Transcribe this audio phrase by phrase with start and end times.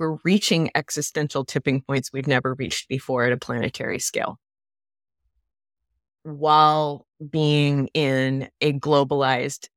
[0.00, 4.38] we're reaching existential tipping points we've never reached before at a planetary scale
[6.22, 9.68] while being in a globalized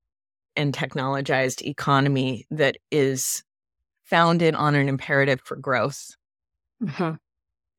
[0.55, 3.43] and technologized economy that is
[4.03, 6.15] founded on an imperative for growth
[6.81, 7.15] mm-hmm.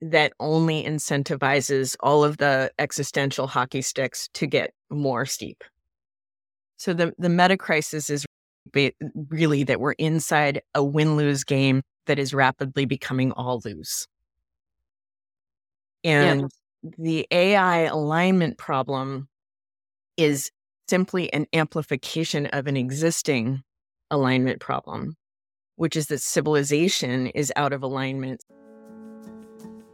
[0.03, 5.65] that only incentivizes all of the existential hockey sticks to get more steep.
[6.77, 8.27] So the the meta crisis is
[9.29, 14.07] really that we're inside a win lose game that is rapidly becoming all lose.
[16.03, 16.51] And
[16.83, 16.91] yeah.
[16.99, 19.29] the AI alignment problem
[20.17, 20.51] is
[20.89, 23.63] simply an amplification of an existing
[24.11, 25.17] alignment problem,
[25.77, 28.45] which is that civilization is out of alignment.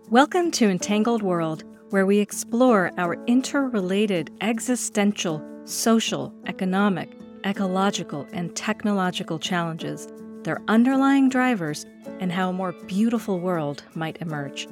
[0.08, 7.16] Welcome to Entangled World, where we explore our interrelated existential, social, economic,
[7.46, 10.08] ecological, and technological challenges,
[10.42, 11.86] their underlying drivers,
[12.20, 14.68] and how a more beautiful world might emerge.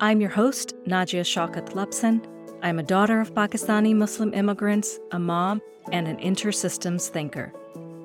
[0.00, 2.26] I'm your host, Najia Shaukat Lepsin.
[2.62, 5.60] I'm a daughter of Pakistani Muslim immigrants, a mom,
[5.92, 7.52] and an intersystems thinker.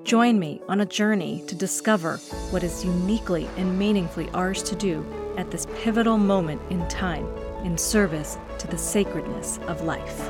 [0.04, 2.18] Join me on a journey to discover
[2.50, 5.06] what is uniquely and meaningfully ours to do
[5.38, 7.28] at this pivotal moment in time
[7.64, 10.30] in service to the sacredness of life.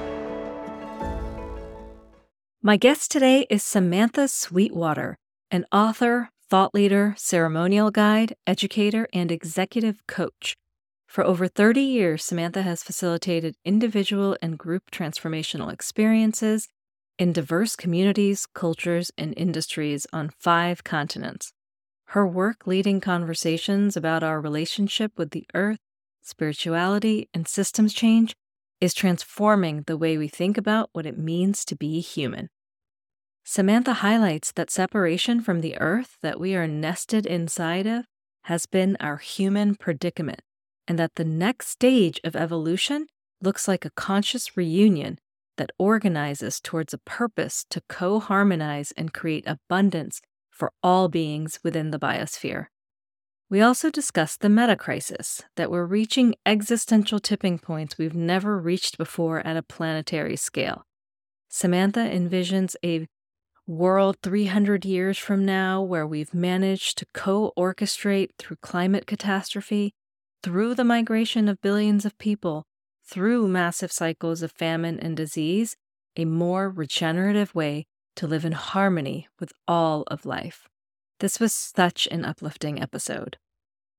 [2.61, 5.17] My guest today is Samantha Sweetwater,
[5.51, 10.55] an author, thought leader, ceremonial guide, educator, and executive coach.
[11.07, 16.69] For over 30 years, Samantha has facilitated individual and group transformational experiences
[17.17, 21.51] in diverse communities, cultures, and industries on five continents.
[22.11, 25.79] Her work leading conversations about our relationship with the earth,
[26.21, 28.35] spirituality, and systems change
[28.79, 32.49] is transforming the way we think about what it means to be human.
[33.49, 38.03] Samantha highlights that separation from the earth that we are nested inside of
[38.43, 40.41] has been our human predicament,
[40.85, 43.07] and that the next stage of evolution
[43.41, 45.17] looks like a conscious reunion
[45.55, 50.19] that organizes towards a purpose to co harmonize and create abundance
[50.51, 52.65] for all beings within the biosphere.
[53.49, 58.97] We also discuss the meta crisis, that we're reaching existential tipping points we've never reached
[58.97, 60.85] before at a planetary scale.
[61.47, 63.07] Samantha envisions a
[63.67, 69.93] world 300 years from now where we've managed to co orchestrate through climate catastrophe,
[70.41, 72.63] through the migration of billions of people,
[73.05, 75.75] through massive cycles of famine and disease,
[76.15, 77.85] a more regenerative way
[78.15, 80.67] to live in harmony with all of life.
[81.19, 83.37] This was such an uplifting episode.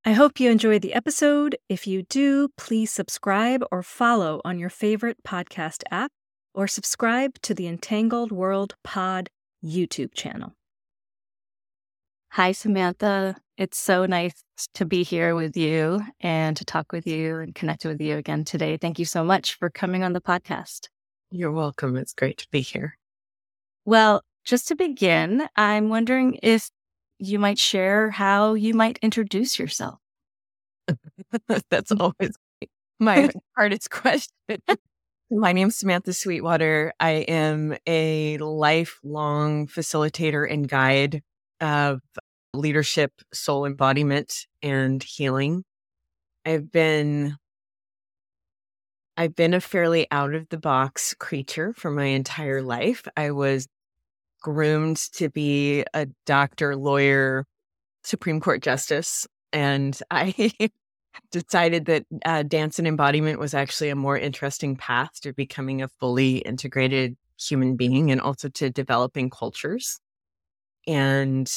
[0.04, 1.56] I hope you enjoyed the episode.
[1.68, 6.10] If you do, please subscribe or follow on your favorite podcast app,
[6.54, 9.28] or subscribe to the Entangled World Pod
[9.64, 10.54] YouTube channel.
[12.30, 13.36] Hi, Samantha.
[13.56, 17.84] It's so nice to be here with you and to talk with you and connect
[17.84, 18.76] with you again today.
[18.76, 20.88] Thank you so much for coming on the podcast.
[21.30, 21.96] You're welcome.
[21.96, 22.96] It's great to be here.
[23.84, 26.70] Well, just to begin, I'm wondering if
[27.18, 29.98] you might share how you might introduce yourself.
[31.70, 32.36] That's always
[32.98, 34.58] my hardest question.
[35.30, 36.94] My name is Samantha Sweetwater.
[36.98, 41.22] I am a lifelong facilitator and guide
[41.60, 42.00] of
[42.54, 45.64] leadership, soul embodiment, and healing.
[46.46, 47.36] I've been
[49.18, 53.06] I've been a fairly out of the box creature for my entire life.
[53.14, 53.68] I was
[54.40, 57.44] groomed to be a doctor, lawyer,
[58.02, 60.70] Supreme Court justice, and I
[61.30, 65.88] decided that uh, dance and embodiment was actually a more interesting path to becoming a
[65.88, 70.00] fully integrated human being and also to developing cultures.
[70.86, 71.50] And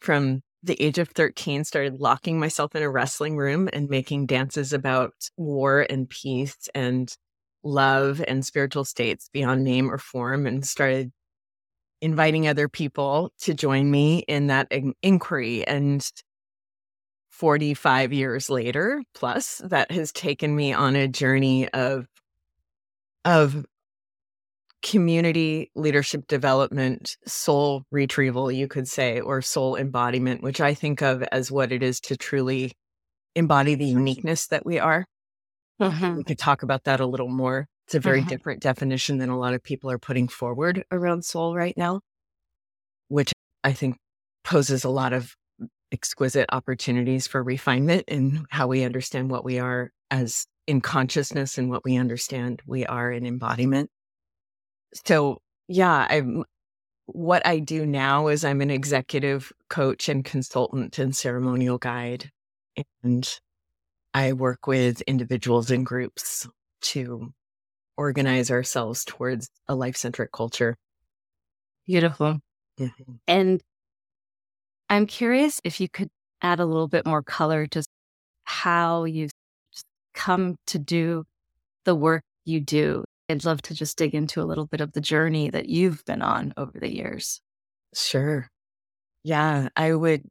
[0.00, 4.72] from the age of 13 started locking myself in a wrestling room and making dances
[4.72, 7.16] about war and peace and
[7.64, 11.12] love and spiritual states beyond name or form and started
[12.00, 16.10] inviting other people to join me in that in- inquiry and
[17.42, 22.06] 45 years later plus that has taken me on a journey of
[23.24, 23.66] of
[24.80, 31.24] community leadership development soul retrieval you could say or soul embodiment which i think of
[31.32, 32.70] as what it is to truly
[33.34, 35.04] embody the uniqueness that we are
[35.80, 36.18] mm-hmm.
[36.18, 38.28] we could talk about that a little more it's a very mm-hmm.
[38.28, 42.00] different definition than a lot of people are putting forward around soul right now
[43.08, 43.32] which
[43.64, 43.96] i think
[44.44, 45.34] poses a lot of
[45.92, 51.70] exquisite opportunities for refinement in how we understand what we are as in consciousness and
[51.70, 53.90] what we understand we are in embodiment.
[55.06, 56.44] So, yeah, I'm
[57.06, 62.30] what I do now is I'm an executive coach and consultant and ceremonial guide.
[63.02, 63.28] And
[64.14, 66.48] I work with individuals and groups
[66.82, 67.32] to
[67.96, 70.76] organize ourselves towards a life centric culture.
[71.86, 72.38] Beautiful.
[72.78, 73.12] Mm-hmm.
[73.26, 73.60] And
[74.92, 76.10] I'm curious if you could
[76.42, 77.82] add a little bit more color to
[78.44, 79.30] how you've
[80.12, 81.24] come to do
[81.86, 83.02] the work you do.
[83.30, 86.20] I'd love to just dig into a little bit of the journey that you've been
[86.20, 87.40] on over the years.
[87.94, 88.48] Sure.
[89.24, 90.26] Yeah, I would.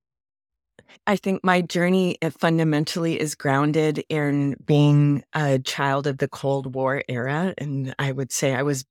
[1.08, 6.76] I think my journey uh, fundamentally is grounded in being a child of the Cold
[6.76, 7.56] War era.
[7.58, 8.86] And I would say I was,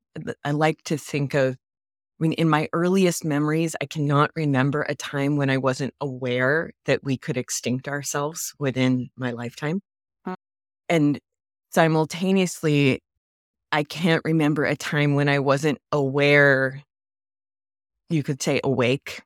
[0.44, 1.56] I like to think of
[2.20, 6.72] I mean, in my earliest memories, I cannot remember a time when I wasn't aware
[6.84, 9.81] that we could extinct ourselves within my lifetime.
[10.26, 10.37] Uh.
[10.90, 11.19] And
[11.70, 13.02] simultaneously,
[13.72, 16.82] I can't remember a time when I wasn't aware,
[18.11, 19.23] you could say awake.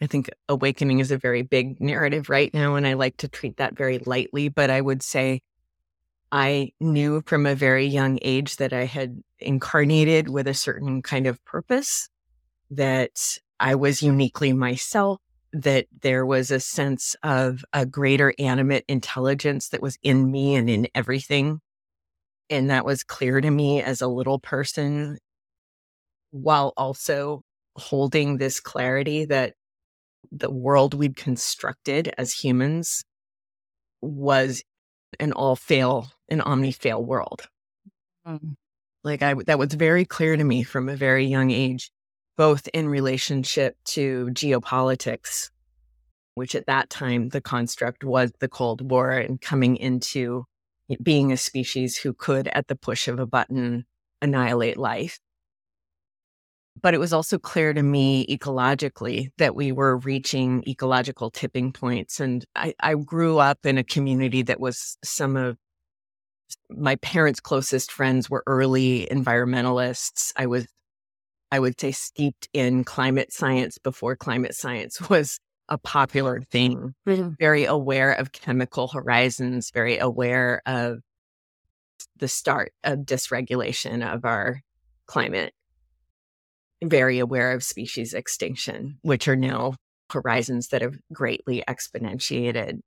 [0.00, 3.56] I think awakening is a very big narrative right now, and I like to treat
[3.56, 4.48] that very lightly.
[4.48, 5.40] But I would say
[6.30, 11.26] I knew from a very young age that I had incarnated with a certain kind
[11.26, 12.08] of purpose
[12.70, 15.18] that I was uniquely myself,
[15.52, 20.70] that there was a sense of a greater animate intelligence that was in me and
[20.70, 21.60] in everything.
[22.48, 25.18] And that was clear to me as a little person,
[26.30, 27.42] while also
[27.76, 29.54] holding this clarity that
[30.30, 33.02] the world we'd constructed as humans
[34.00, 34.62] was
[35.18, 37.48] an all fail, an omni fail world.
[38.26, 38.54] Mm.
[39.02, 41.90] Like I, that was very clear to me from a very young age
[42.40, 45.50] both in relationship to geopolitics,
[46.36, 50.46] which at that time the construct was the Cold War and coming into
[51.02, 53.84] being a species who could, at the push of a button,
[54.22, 55.20] annihilate life.
[56.80, 62.20] But it was also clear to me ecologically that we were reaching ecological tipping points.
[62.20, 65.58] And I, I grew up in a community that was some of
[66.70, 70.32] my parents' closest friends were early environmentalists.
[70.38, 70.66] I was
[71.52, 76.94] I would say, steeped in climate science before climate science was a popular thing.
[77.06, 77.30] Mm-hmm.
[77.38, 80.98] Very aware of chemical horizons, very aware of
[82.16, 84.60] the start of dysregulation of our
[85.06, 85.52] climate,
[86.82, 89.74] very aware of species extinction, which are now
[90.10, 92.80] horizons that have greatly exponentiated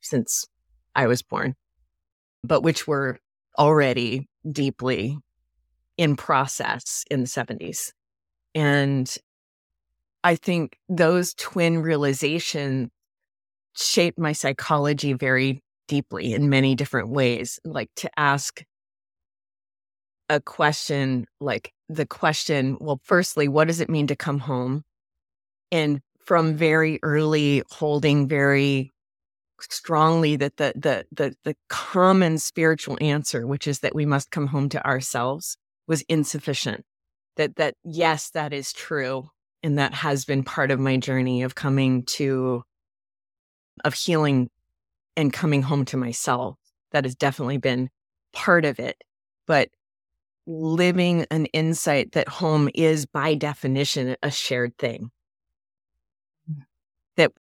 [0.00, 0.46] since
[0.94, 1.54] I was born,
[2.42, 3.18] but which were
[3.58, 5.18] already deeply
[6.00, 7.92] in process in the 70s.
[8.54, 9.14] And
[10.24, 12.88] I think those twin realizations
[13.76, 17.60] shaped my psychology very deeply in many different ways.
[17.66, 18.64] Like to ask
[20.30, 24.84] a question, like the question, well, firstly, what does it mean to come home?
[25.70, 28.90] And from very early, holding very
[29.60, 34.46] strongly that the the the the common spiritual answer, which is that we must come
[34.46, 35.58] home to ourselves,
[35.90, 36.84] was insufficient.
[37.36, 39.28] That that yes, that is true.
[39.62, 42.62] And that has been part of my journey of coming to
[43.84, 44.48] of healing
[45.16, 46.56] and coming home to myself.
[46.92, 47.90] That has definitely been
[48.32, 49.02] part of it.
[49.46, 49.68] But
[50.46, 55.10] living an insight that home is by definition a shared thing.
[56.50, 56.62] Mm.
[57.16, 57.32] That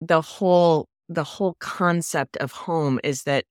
[0.00, 3.44] the whole the whole concept of home is that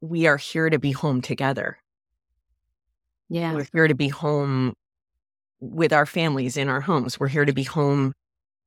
[0.00, 1.78] we are here to be home together.
[3.28, 3.54] Yeah.
[3.54, 4.74] We're here to be home
[5.60, 7.18] with our families in our homes.
[7.18, 8.12] We're here to be home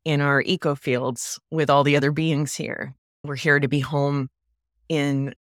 [0.06, 2.96] in our eco fields with all the other beings here.
[3.24, 4.30] We're here to be home
[4.88, 5.34] in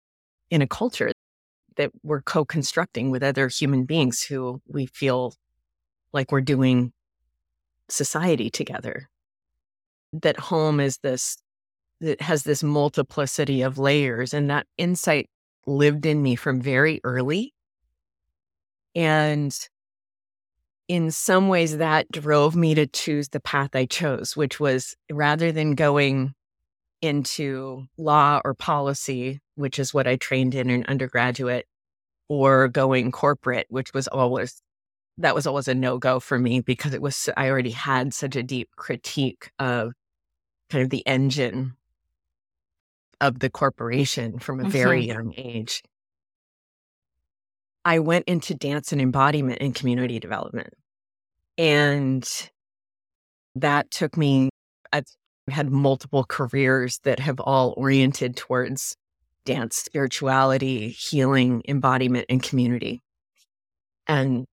[0.49, 1.11] in a culture
[1.75, 5.35] that we're co-constructing with other human beings who we feel
[6.11, 6.91] like we're doing
[7.89, 9.09] society together.
[10.13, 11.37] That home is this
[12.01, 15.29] that has this multiplicity of layers and that insight
[15.65, 17.53] lived in me from very early
[18.97, 19.55] and
[20.87, 25.51] in some ways, that drove me to choose the path I chose, which was rather
[25.51, 26.33] than going
[27.01, 31.67] into law or policy, which is what I trained in in undergraduate,
[32.27, 34.61] or going corporate, which was always
[35.19, 38.35] that was always a no go for me because it was I already had such
[38.35, 39.93] a deep critique of
[40.71, 41.73] kind of the engine
[43.21, 44.71] of the corporation from a mm-hmm.
[44.71, 45.83] very young age.
[47.87, 50.73] I went into dance and embodiment and community development.
[51.57, 52.29] And
[53.55, 54.49] that took me,
[54.91, 55.05] I've
[55.49, 58.97] had multiple careers that have all oriented towards
[59.45, 62.99] dance, spirituality, healing, embodiment, and community.
[64.05, 64.45] And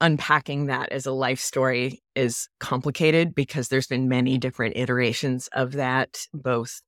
[0.00, 5.72] unpacking that as a life story is complicated because there's been many different iterations of
[5.72, 6.80] that, both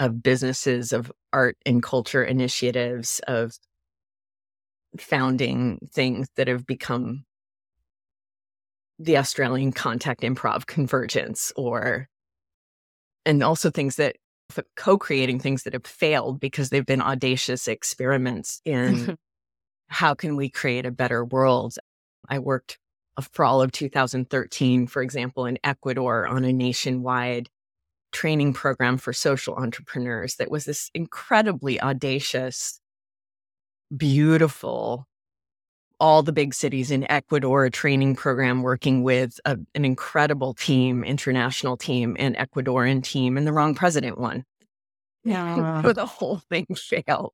[0.00, 3.52] of businesses, of art and culture initiatives, of
[4.98, 7.24] founding things that have become
[8.98, 12.08] the Australian contact improv convergence or
[13.24, 14.16] and also things that
[14.76, 19.16] co-creating things that have failed because they've been audacious experiments in
[19.88, 21.74] how can we create a better world.
[22.28, 22.78] I worked
[23.32, 27.48] for all of 2013, for example, in Ecuador on a nationwide
[28.12, 32.80] training program for social entrepreneurs that was this incredibly audacious,
[33.96, 35.06] beautiful,
[35.98, 41.76] all the big cities in Ecuador training program working with a, an incredible team, international
[41.76, 44.44] team, and Ecuadorian team, and the wrong president won.
[45.24, 45.82] Yeah.
[45.82, 47.30] so the whole thing failed.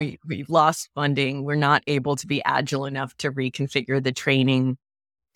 [0.00, 1.44] We, we lost funding.
[1.44, 4.78] We're not able to be agile enough to reconfigure the training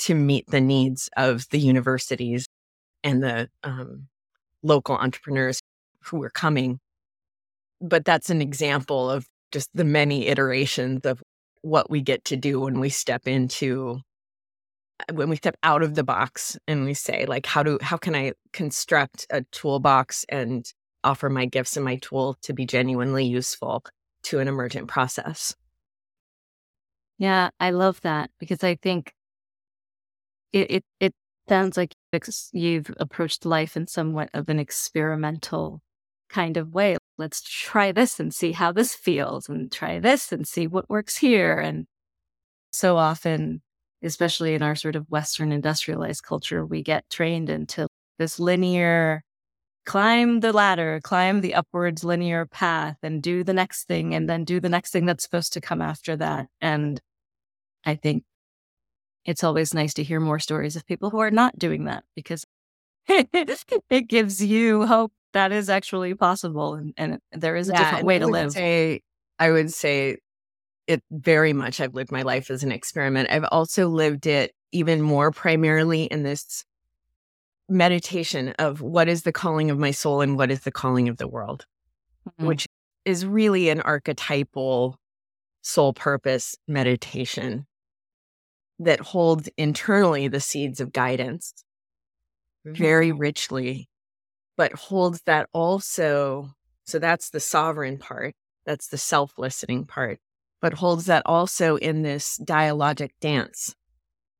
[0.01, 2.49] to meet the needs of the universities
[3.05, 4.09] and the um,
[4.63, 5.61] local entrepreneurs
[6.05, 6.81] who were coming.
[7.81, 11.23] But that's an example of just the many iterations of
[11.63, 14.01] what we get to do when we step into
[15.13, 18.15] when we step out of the box and we say like how do how can
[18.15, 20.73] i construct a toolbox and
[21.05, 23.85] offer my gifts and my tool to be genuinely useful
[24.23, 25.55] to an emergent process
[27.19, 29.13] yeah i love that because i think
[30.53, 31.15] it it, it
[31.49, 31.95] sounds like
[32.53, 35.81] you've approached life in somewhat of an experimental
[36.29, 36.97] kind of way.
[37.17, 41.17] Let's try this and see how this feels, and try this and see what works
[41.17, 41.59] here.
[41.59, 41.87] And
[42.73, 43.63] so often,
[44.03, 47.87] especially in our sort of Western industrialized culture, we get trained into
[48.19, 49.23] this linear
[49.89, 54.45] climb the ladder, climb the upwards linear path, and do the next thing, and then
[54.45, 56.47] do the next thing that's supposed to come after that.
[56.61, 57.01] And
[57.87, 58.25] I think
[59.29, 62.47] it's always nice to hear more stories of people who are not doing that because
[63.09, 68.07] it gives you hope that is actually possible and, and there is a yeah, different
[68.07, 68.53] way to live.
[68.53, 69.03] Say,
[69.39, 70.17] I would say
[70.87, 73.29] it very much I've lived my life as an experiment.
[73.31, 76.65] I've also lived it even more primarily in this
[77.69, 81.19] meditation of what is the calling of my soul and what is the calling of
[81.19, 81.67] the world,
[82.27, 82.47] mm-hmm.
[82.47, 82.67] which
[83.05, 84.97] is really an archetypal
[85.61, 87.67] soul purpose meditation
[88.79, 91.53] that holds internally the seeds of guidance
[92.65, 93.19] very mm-hmm.
[93.19, 93.89] richly,
[94.57, 96.51] but holds that also.
[96.85, 100.19] So that's the sovereign part, that's the self listening part,
[100.61, 103.75] but holds that also in this dialogic dance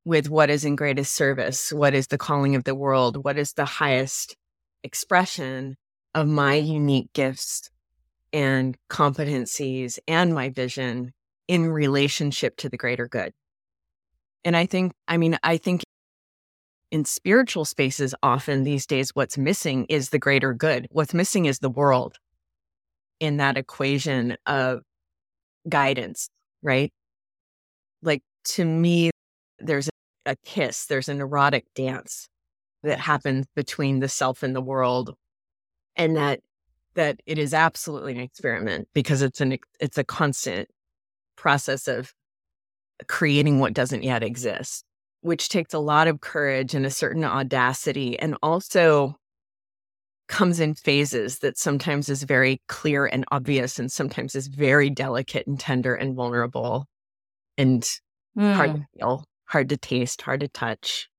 [0.05, 3.53] with what is in greatest service, what is the calling of the world, what is
[3.53, 4.35] the highest
[4.83, 5.75] expression
[6.15, 7.69] of my unique gifts
[8.33, 11.13] and competencies and my vision
[11.47, 13.33] in relationship to the greater good.
[14.43, 15.83] And I think, I mean, I think
[16.91, 20.87] in spiritual spaces, often these days, what's missing is the greater good.
[20.91, 22.17] What's missing is the world
[23.19, 24.81] in that equation of
[25.67, 26.29] guidance,
[26.63, 26.91] right?
[28.01, 29.11] Like to me,
[29.59, 29.87] there's
[30.25, 32.27] a, a kiss, there's an erotic dance
[32.83, 35.15] that happens between the self and the world.
[35.95, 36.39] And that
[36.95, 40.69] that it is absolutely an experiment because it's an it's a constant
[41.35, 42.13] process of
[43.07, 44.83] creating what doesn't yet exist,
[45.21, 49.15] which takes a lot of courage and a certain audacity and also
[50.27, 55.47] comes in phases that sometimes is very clear and obvious and sometimes is very delicate
[55.47, 56.85] and tender and vulnerable
[57.57, 57.83] and
[58.37, 58.53] mm.
[58.53, 58.83] hard to hmm.
[58.97, 61.09] feel, hard to taste, hard to touch.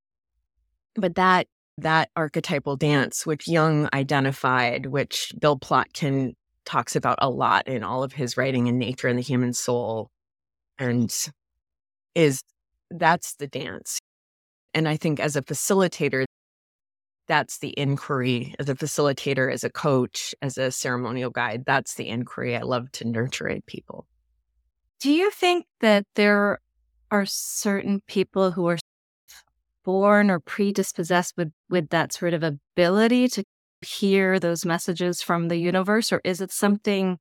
[0.95, 1.47] But that
[1.79, 6.35] that archetypal dance, which Jung identified, which Bill Plotkin
[6.65, 10.11] talks about a lot in all of his writing in Nature and the Human Soul,
[10.79, 11.11] and
[12.15, 12.43] is
[12.91, 13.99] that's the dance.
[14.75, 16.25] And I think as a facilitator,
[17.27, 18.55] that's the inquiry.
[18.59, 22.91] As a facilitator, as a coach, as a ceremonial guide, that's the inquiry I love
[22.93, 24.07] to nurture people.
[24.99, 26.59] Do you think that there
[27.11, 28.79] are certain people who are
[29.85, 33.45] born or predispossessed with, with that sort of ability to
[33.81, 36.13] hear those messages from the universe?
[36.13, 37.19] Or is it something,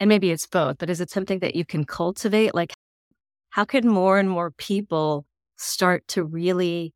[0.00, 2.54] and maybe it's both, but is it something that you can cultivate?
[2.54, 2.72] Like,
[3.52, 6.94] how can more and more people start to really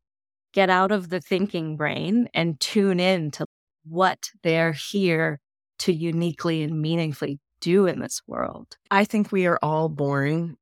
[0.53, 3.45] get out of the thinking brain and tune in to
[3.85, 5.39] what they're here
[5.77, 8.75] to uniquely and meaningfully do in this world?
[8.89, 10.57] I think we are all born.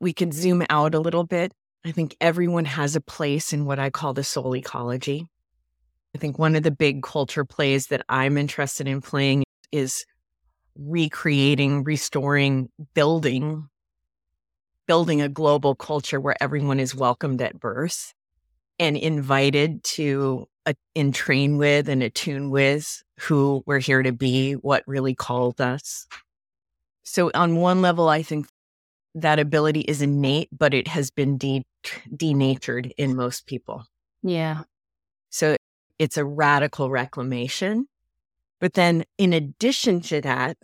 [0.00, 1.52] We can zoom out a little bit.
[1.84, 5.28] I think everyone has a place in what I call the soul ecology.
[6.14, 10.06] I think one of the big culture plays that I'm interested in playing is
[10.74, 13.68] recreating, restoring, building
[14.86, 18.14] building a global culture where everyone is welcomed at birth
[18.78, 24.82] and invited to uh, entrain with and attune with who we're here to be, what
[24.86, 26.06] really called us.
[27.04, 28.48] So, on one level, I think
[29.14, 31.64] that ability is innate, but it has been de-
[32.14, 33.84] denatured in most people.
[34.22, 34.62] Yeah.
[35.30, 35.56] So,
[35.98, 37.86] it's a radical reclamation.
[38.60, 40.56] But then, in addition to that,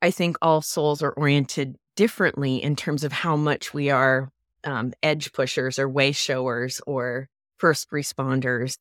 [0.00, 4.30] I think all souls are oriented differently in terms of how much we are
[4.64, 8.76] um, edge pushers or way showers or first responders.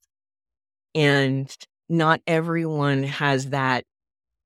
[0.95, 1.55] And
[1.89, 3.83] not everyone has that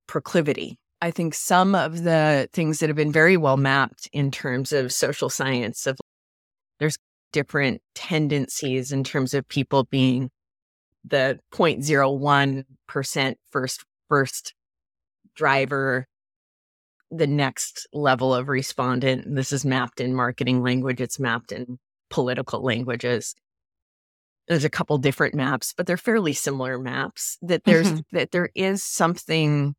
[0.07, 0.77] proclivity.
[1.01, 4.91] I think some of the things that have been very well mapped in terms of
[4.91, 5.97] social science of
[6.79, 6.97] there's
[7.31, 10.29] different tendencies in terms of people being
[11.05, 14.53] the 0.01% first first
[15.35, 16.07] driver
[17.11, 19.23] the next level of respondent.
[19.35, 23.35] This is mapped in marketing language, it's mapped in political languages.
[24.47, 27.37] There's a couple different maps, but they're fairly similar maps.
[27.41, 28.15] That there's mm-hmm.
[28.15, 29.75] that there is something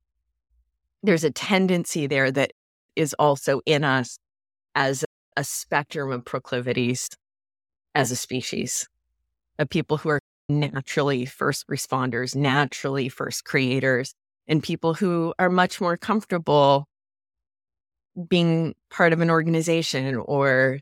[1.02, 2.52] there's a tendency there that
[2.96, 4.18] is also in us
[4.74, 5.04] as
[5.36, 7.08] a spectrum of proclivities
[7.94, 8.88] as a species
[9.58, 14.14] of people who are naturally first responders, naturally first creators,
[14.46, 16.88] and people who are much more comfortable
[18.28, 20.80] being part of an organization or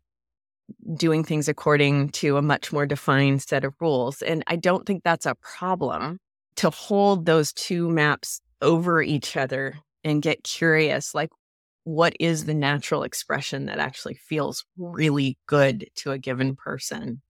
[0.97, 4.23] doing things according to a much more defined set of rules.
[4.23, 6.19] And I don't think that's a problem
[6.57, 11.31] to hold those two maps over each other and get curious like,
[11.85, 17.23] what is the natural expression that actually feels really good to a given person?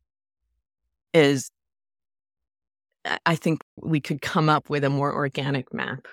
[1.12, 1.50] Is
[3.24, 6.08] I think we could come up with a more organic map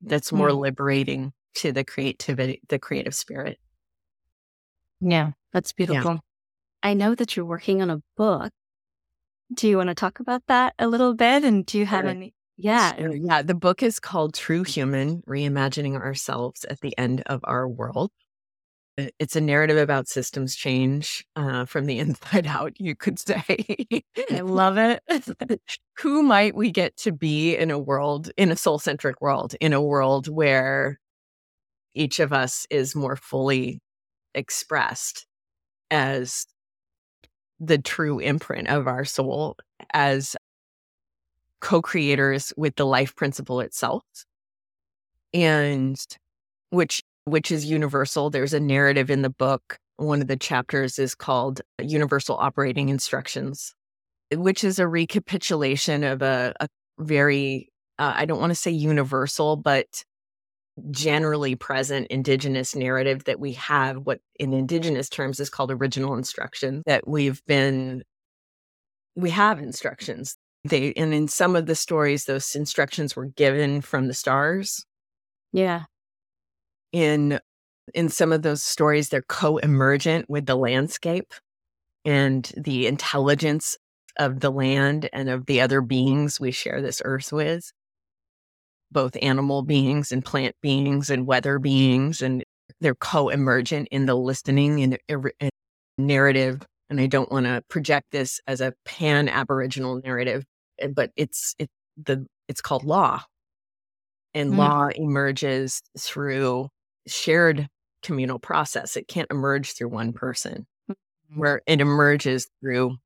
[0.00, 0.58] that's more mm.
[0.58, 3.58] liberating to the creativity, the creative spirit.
[5.00, 6.12] Yeah, that's beautiful.
[6.12, 6.18] Yeah.
[6.82, 8.52] I know that you're working on a book.
[9.54, 11.44] Do you want to talk about that a little bit?
[11.44, 12.10] And do you have sure.
[12.10, 12.34] any?
[12.56, 12.96] Yeah.
[12.96, 13.14] Sure.
[13.14, 13.42] Yeah.
[13.42, 18.10] The book is called True Human Reimagining Ourselves at the End of Our World.
[19.20, 23.54] It's a narrative about systems change uh, from the inside out, you could say.
[24.30, 25.02] I love it.
[25.98, 29.72] Who might we get to be in a world, in a soul centric world, in
[29.72, 30.98] a world where
[31.98, 33.80] each of us is more fully
[34.34, 35.26] expressed
[35.90, 36.46] as
[37.60, 39.56] the true imprint of our soul
[39.92, 40.36] as
[41.60, 44.04] co-creators with the life principle itself.
[45.34, 45.98] And
[46.70, 48.30] which which is universal.
[48.30, 49.78] There's a narrative in the book.
[49.96, 53.74] One of the chapters is called universal operating instructions
[54.34, 59.56] which is a recapitulation of a, a very uh, i don't want to say universal
[59.56, 60.04] but
[60.90, 66.82] generally present indigenous narrative that we have what in indigenous terms is called original instruction
[66.86, 68.02] that we've been
[69.16, 70.36] we have instructions.
[70.64, 74.84] They and in some of the stories those instructions were given from the stars.
[75.52, 75.84] Yeah.
[76.92, 77.40] In
[77.94, 81.32] in some of those stories they're co-emergent with the landscape
[82.04, 83.76] and the intelligence
[84.18, 87.72] of the land and of the other beings we share this earth with
[88.90, 92.44] both animal beings and plant beings and weather beings, and
[92.80, 94.98] they're co emergent in the listening and,
[95.40, 95.50] and
[95.96, 96.62] narrative.
[96.90, 100.44] And I don't want to project this as a pan Aboriginal narrative,
[100.78, 101.68] eh, but it's it,
[102.02, 103.22] the it's called law,
[104.34, 104.58] and mm.
[104.58, 106.68] law emerges through
[107.06, 107.68] shared
[108.02, 108.96] communal process.
[108.96, 111.40] It can't emerge through one person, mm-hmm.
[111.40, 112.96] where it emerges through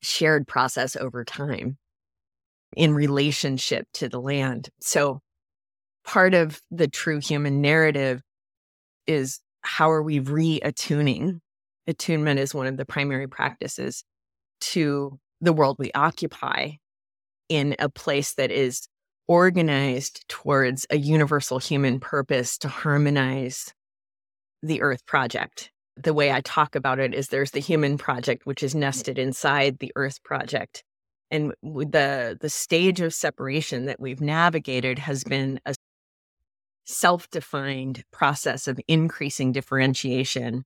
[0.00, 1.78] shared process over time
[2.76, 4.68] in relationship to the land.
[4.80, 5.20] So
[6.04, 8.22] part of the true human narrative
[9.06, 11.40] is how are we reattuning?
[11.86, 14.04] Attunement is one of the primary practices
[14.60, 16.70] to the world we occupy
[17.48, 18.86] in a place that is
[19.28, 23.72] organized towards a universal human purpose to harmonize
[24.62, 25.70] the Earth Project.
[25.96, 29.78] The way I talk about it is there's the human project, which is nested inside
[29.78, 30.84] the Earth Project
[31.32, 35.30] and the the stage of separation that we've navigated has mm-hmm.
[35.30, 35.74] been a
[36.84, 40.64] self-defined process of increasing differentiation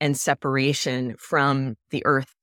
[0.00, 2.34] and separation from the earth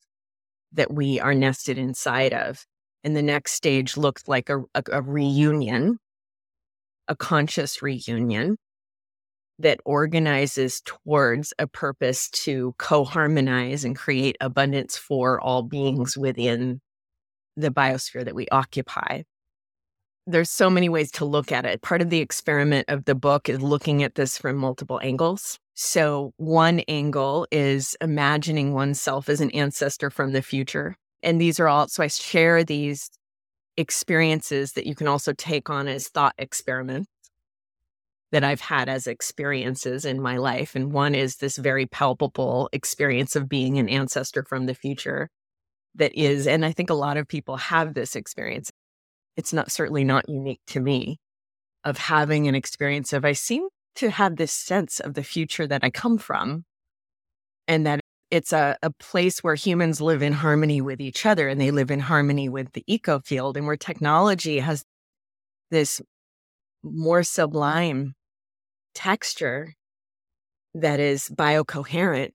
[0.73, 2.65] that we are nested inside of.
[3.03, 5.99] And the next stage looked like a, a, a reunion
[7.07, 8.57] a conscious reunion
[9.59, 16.79] that organizes towards a purpose to co-harmonize and create abundance for all beings within
[17.57, 19.23] the biosphere that we occupy.
[20.25, 21.81] There's so many ways to look at it.
[21.81, 25.57] Part of the experiment of the book is looking at this from multiple angles.
[25.73, 30.95] So, one angle is imagining oneself as an ancestor from the future.
[31.23, 33.09] And these are all, so I share these
[33.77, 37.09] experiences that you can also take on as thought experiments
[38.31, 40.75] that I've had as experiences in my life.
[40.75, 45.29] And one is this very palpable experience of being an ancestor from the future
[45.97, 48.71] that is, and I think a lot of people have this experience.
[49.35, 51.19] It's not certainly not unique to me
[51.83, 55.83] of having an experience of I seem to have this sense of the future that
[55.83, 56.65] I come from
[57.67, 61.59] and that it's a, a place where humans live in harmony with each other and
[61.59, 64.83] they live in harmony with the eco field and where technology has
[65.71, 66.01] this
[66.83, 68.13] more sublime
[68.93, 69.73] texture
[70.73, 72.31] that is biocoherent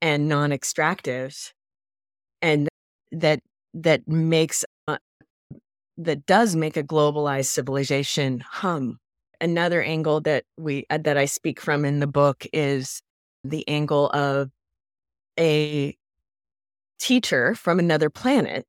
[0.00, 1.52] and non-extractive
[2.42, 2.68] and
[3.12, 3.40] that
[3.74, 4.98] that makes uh,
[5.96, 8.98] that does make a globalized civilization hum
[9.40, 13.02] another angle that we uh, that I speak from in the book is
[13.44, 14.50] the angle of
[15.38, 15.96] a
[16.98, 18.66] teacher from another planet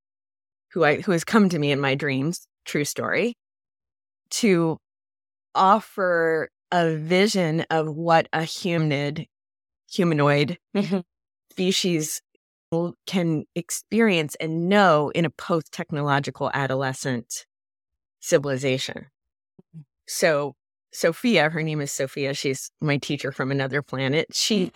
[0.71, 3.35] who I who has come to me in my dreams true story
[4.31, 4.77] to
[5.53, 9.27] offer a vision of what a humanid,
[9.91, 10.99] humanoid mm-hmm.
[11.51, 12.21] species
[13.05, 17.45] can experience and know in a post technological adolescent
[18.19, 19.07] civilization.
[19.75, 19.81] Mm-hmm.
[20.07, 20.55] So,
[20.91, 22.33] Sophia, her name is Sophia.
[22.33, 24.27] She's my teacher from another planet.
[24.33, 24.71] She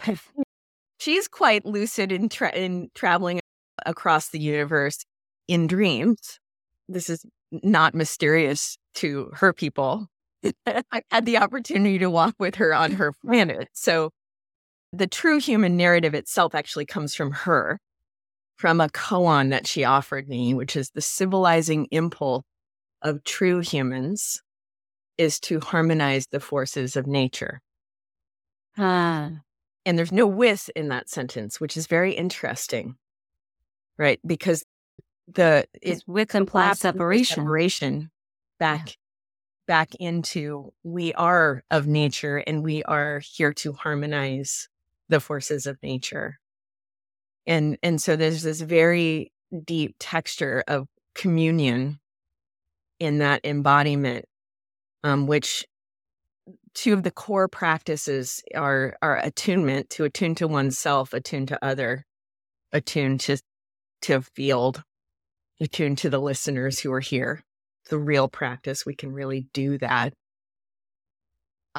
[0.99, 3.39] she's quite lucid in, tra- in traveling
[3.85, 5.05] across the universe
[5.47, 6.39] in dreams.
[6.89, 10.07] This is not mysterious to her people.
[10.65, 13.69] I had the opportunity to walk with her on her planet.
[13.73, 14.11] So
[14.93, 17.79] the true human narrative itself actually comes from her,
[18.57, 22.43] from a koan that she offered me, which is the civilizing impulse
[23.01, 24.41] of true humans
[25.17, 27.61] is to harmonize the forces of nature.
[28.77, 29.31] Ah.
[29.85, 32.95] And there's no with in that sentence, which is very interesting,
[33.97, 34.19] right?
[34.25, 34.65] Because
[35.27, 37.43] the it, with implies separation.
[37.43, 38.11] separation
[38.59, 38.97] back
[39.67, 44.69] back into we are of nature and we are here to harmonize
[45.09, 46.39] the forces of nature.
[47.47, 49.31] And and so there's this very
[49.65, 51.99] deep texture of communion
[52.99, 54.25] in that embodiment,
[55.03, 55.65] um, which
[56.73, 62.05] two of the core practices are are attunement to attune to oneself, attune to other,
[62.71, 63.37] attune to
[64.03, 64.83] to field,
[65.59, 67.43] attune to the listeners who are here
[67.89, 70.13] the real practice, we can really do that.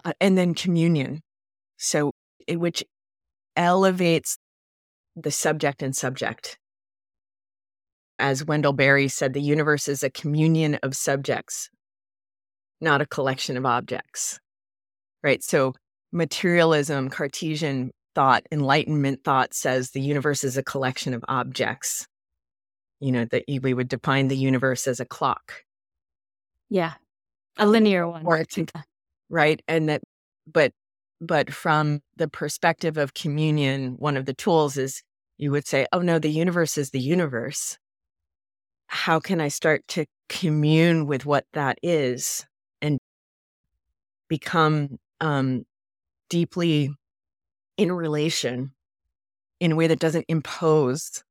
[0.04, 1.22] Uh, and then communion.
[1.76, 2.12] So,
[2.46, 2.84] it, which
[3.56, 4.38] elevates
[5.20, 6.58] the subject and subject.
[8.18, 11.70] As Wendell Berry said, the universe is a communion of subjects,
[12.80, 14.40] not a collection of objects.
[15.22, 15.42] Right.
[15.42, 15.74] So,
[16.12, 22.06] materialism, Cartesian thought, Enlightenment thought says the universe is a collection of objects.
[23.00, 25.62] You know, that we would define the universe as a clock
[26.70, 26.94] yeah.
[27.56, 28.24] A linear one.
[28.24, 28.44] Or
[29.30, 29.62] right.
[29.66, 30.02] And that,
[30.46, 30.72] but,
[31.20, 35.02] but from the perspective of communion, one of the tools is
[35.38, 37.78] you would say, oh no, the universe is the universe.
[38.88, 42.44] How can I start to commune with what that is
[42.82, 42.98] and
[44.28, 45.64] become um,
[46.28, 46.90] deeply
[47.76, 48.72] in relation
[49.60, 51.22] in a way that doesn't impose,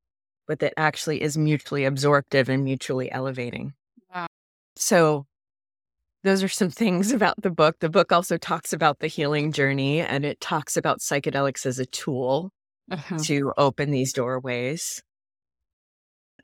[0.48, 3.74] but that actually is mutually absorptive and mutually elevating?
[4.78, 5.26] So
[6.24, 7.80] those are some things about the book.
[7.80, 11.86] The book also talks about the healing journey and it talks about psychedelics as a
[11.86, 12.52] tool
[12.91, 13.17] uh-huh.
[13.23, 15.02] to open these doorways.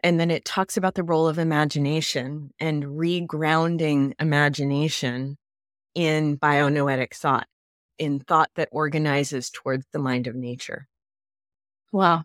[0.04, 5.38] And then it talks about the role of imagination and regrounding imagination
[5.96, 7.48] in bionoetic thought,
[7.98, 10.88] in thought that organizes towards the mind of nature.
[11.92, 12.24] Wow.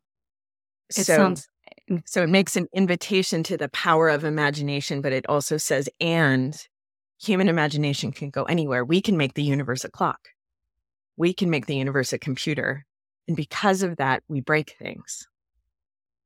[0.89, 1.49] It so, sounds
[2.05, 6.61] so it makes an invitation to the power of imagination, but it also says, and
[7.21, 8.85] human imagination can go anywhere.
[8.85, 10.29] We can make the universe a clock.
[11.17, 12.87] We can make the universe a computer.
[13.29, 15.29] And because of that, we break things.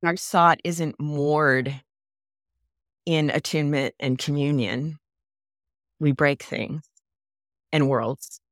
[0.03, 1.81] Our thought isn't moored
[3.05, 4.97] in attunement and communion.
[5.99, 6.83] We break things
[7.71, 8.39] and worlds.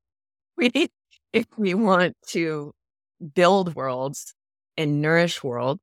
[0.58, 0.90] We,
[1.34, 2.74] if we want to
[3.34, 4.36] build worlds
[4.78, 5.82] and nourish worlds,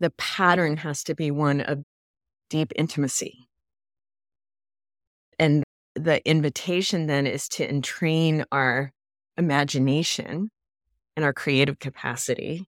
[0.00, 1.84] the pattern has to be one of
[2.50, 3.46] deep intimacy.
[5.38, 5.62] And
[5.94, 8.90] the invitation then is to entrain our
[9.36, 10.50] imagination
[11.18, 12.64] and our creative capacity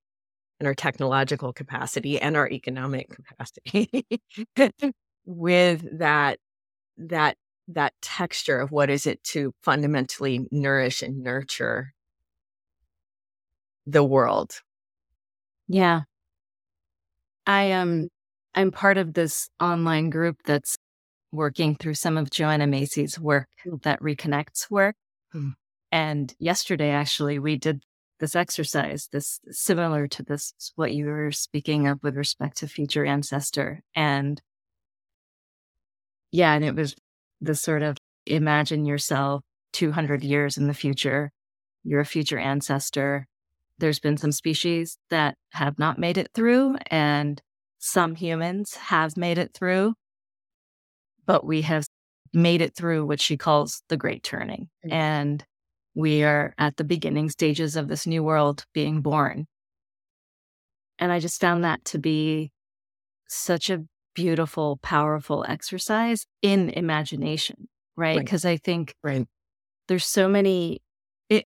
[0.59, 4.05] and our technological capacity and our economic capacity
[5.25, 6.41] with that
[6.99, 7.37] that
[7.69, 11.95] that texture of what is it to fundamentally nourish and nurture
[13.87, 14.61] the world.
[15.69, 16.01] Yeah.
[17.47, 18.09] I am um,
[18.57, 20.77] I'm part of this online group that's
[21.31, 23.47] working through some of Joanna Macy's work
[23.85, 24.97] that reconnects work.
[25.31, 25.51] Hmm.
[25.93, 27.85] And yesterday actually we did
[28.21, 33.05] this exercise, this similar to this what you were speaking of with respect to future
[33.05, 33.83] ancestor.
[33.95, 34.41] And
[36.31, 36.95] yeah, and it was
[37.41, 41.33] the sort of imagine yourself 200 years in the future.
[41.83, 43.27] You're a future ancestor.
[43.79, 47.41] There's been some species that have not made it through, and
[47.79, 49.95] some humans have made it through,
[51.25, 51.87] but we have
[52.33, 54.69] made it through what she calls the great turning.
[54.85, 54.93] Mm-hmm.
[54.93, 55.45] And
[55.95, 59.47] we are at the beginning stages of this new world being born.
[60.99, 62.53] And I just found that to be
[63.29, 68.19] such a beautiful, powerful exercise in imagination, right?
[68.19, 68.53] Because right.
[68.53, 69.27] I think right.
[69.89, 70.83] there's so many
[71.29, 71.47] it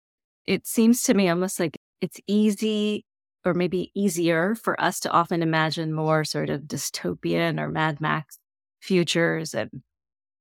[0.47, 3.05] it seems to me almost like it's easy
[3.45, 8.39] or maybe easier for us to often imagine more sort of dystopian or Mad Max
[8.81, 9.71] futures and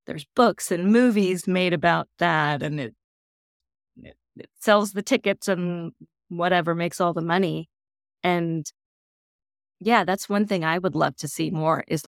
[0.07, 2.95] there's books and movies made about that and it
[4.59, 5.91] sells the tickets and
[6.29, 7.69] whatever makes all the money
[8.23, 8.71] and
[9.79, 12.03] yeah, that's one thing I would love to see more is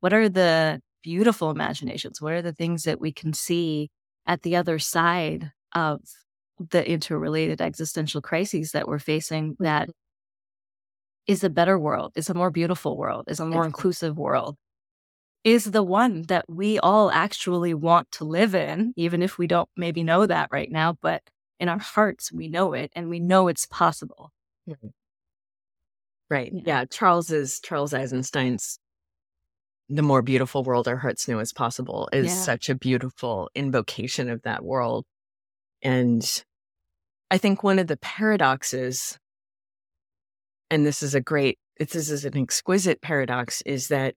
[0.00, 2.20] what are the beautiful imaginations?
[2.20, 3.90] What are the things that we can see
[4.26, 6.00] at the other side of
[6.58, 9.88] the interrelated existential crises that we're facing that
[11.28, 11.46] mm-hmm.
[11.46, 14.56] a better world, is a more beautiful world, is a more inclusive world,
[15.44, 19.68] is the one that we all actually want to live in, even if we don't
[19.76, 21.22] maybe know that right now, but
[21.58, 24.32] in our hearts, we know it and we know it's possible.
[24.68, 24.88] Mm-hmm.
[26.30, 26.52] Right.
[26.52, 26.62] Yeah.
[26.64, 26.84] yeah.
[26.86, 28.78] Charles is Charles Eisenstein's
[29.88, 32.32] The More Beautiful World Our Hearts Know is Possible is yeah.
[32.32, 35.04] such a beautiful invocation of that world.
[35.82, 36.24] And
[37.30, 39.18] I think one of the paradoxes,
[40.70, 44.14] and this is a great, this is an exquisite paradox, is that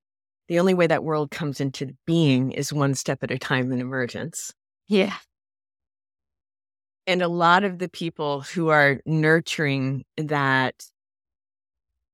[0.48, 3.80] the only way that world comes into being is one step at a time in
[3.80, 4.54] emergence.
[4.88, 5.16] Yeah.
[7.08, 10.86] And a lot of the people who are nurturing that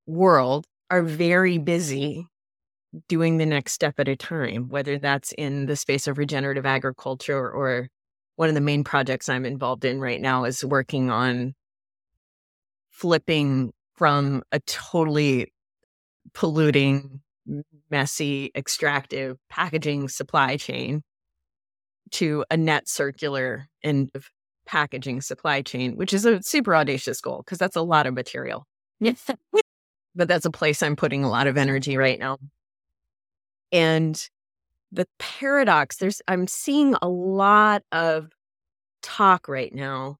[0.06, 2.28] world are very busy
[3.08, 7.50] doing the next step at a time, whether that's in the space of regenerative agriculture
[7.50, 7.88] or
[8.36, 11.54] one of the main projects I'm involved in right now is working on
[12.89, 15.54] flipping from a totally
[16.34, 17.22] polluting,
[17.92, 21.04] messy, extractive packaging supply chain
[22.12, 24.10] to a net circular and
[24.66, 28.66] packaging supply chain, which is a super audacious goal because that's a lot of material.
[29.00, 29.30] Yes
[30.16, 32.38] but that's a place I'm putting a lot of energy right now.
[33.72, 34.30] And
[34.92, 38.30] the paradox, there's, I'm seeing a lot of
[39.02, 40.18] talk right now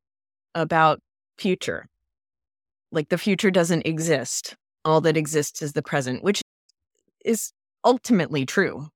[0.56, 1.00] about
[1.38, 1.88] future.
[2.92, 4.56] Like the future doesn't exist.
[4.86, 6.42] All that exists is the present, which
[7.24, 7.52] is
[7.84, 8.88] ultimately true.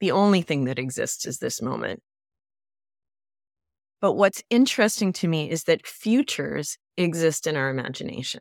[0.00, 2.02] The only thing that exists is this moment.
[4.00, 8.40] But what's interesting to me is that futures exist in our imagination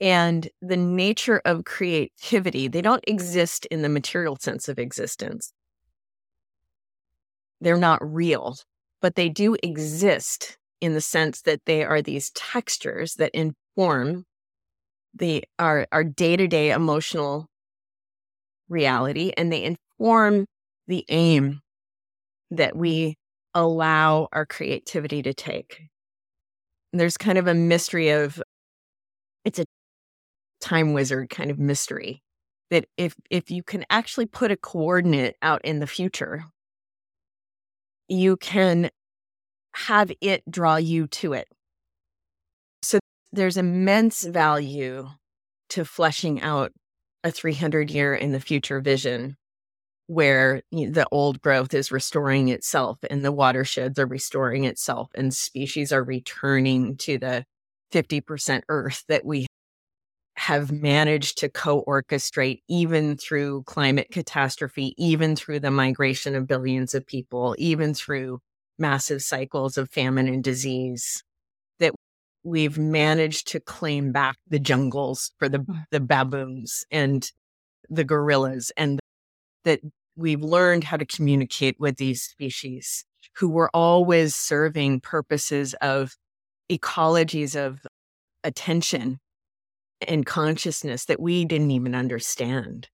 [0.00, 5.52] and the nature of creativity, they don't exist in the material sense of existence.
[7.60, 8.56] They're not real,
[9.02, 14.24] but they do exist in the sense that they are these textures that inform
[15.14, 17.48] the our our day-to-day emotional
[18.68, 20.46] reality and they inform
[20.86, 21.60] the aim
[22.50, 23.16] that we
[23.54, 25.82] allow our creativity to take.
[26.92, 28.42] there's kind of a mystery of
[29.44, 29.64] it's a
[30.60, 32.22] time wizard kind of mystery
[32.70, 36.44] that if if you can actually put a coordinate out in the future
[38.08, 38.90] you can
[39.74, 41.48] have it draw you to it
[42.82, 42.98] so
[43.32, 45.08] there's immense value
[45.68, 46.72] to fleshing out
[47.24, 49.36] a 300 year in the future vision
[50.06, 55.92] where the old growth is restoring itself and the watersheds are restoring itself and species
[55.92, 57.44] are returning to the
[57.92, 59.46] 50% earth that we
[60.36, 66.94] have managed to co orchestrate even through climate catastrophe, even through the migration of billions
[66.94, 68.38] of people, even through
[68.78, 71.22] massive cycles of famine and disease,
[72.48, 75.84] we've managed to claim back the jungles for the, mm.
[75.90, 77.30] the baboons and
[77.88, 79.00] the gorillas, and
[79.64, 79.80] that
[80.16, 83.04] we've learned how to communicate with these species
[83.36, 86.16] who were always serving purposes of
[86.70, 87.80] ecologies of
[88.44, 89.18] attention
[90.06, 92.88] and consciousness that we didn't even understand.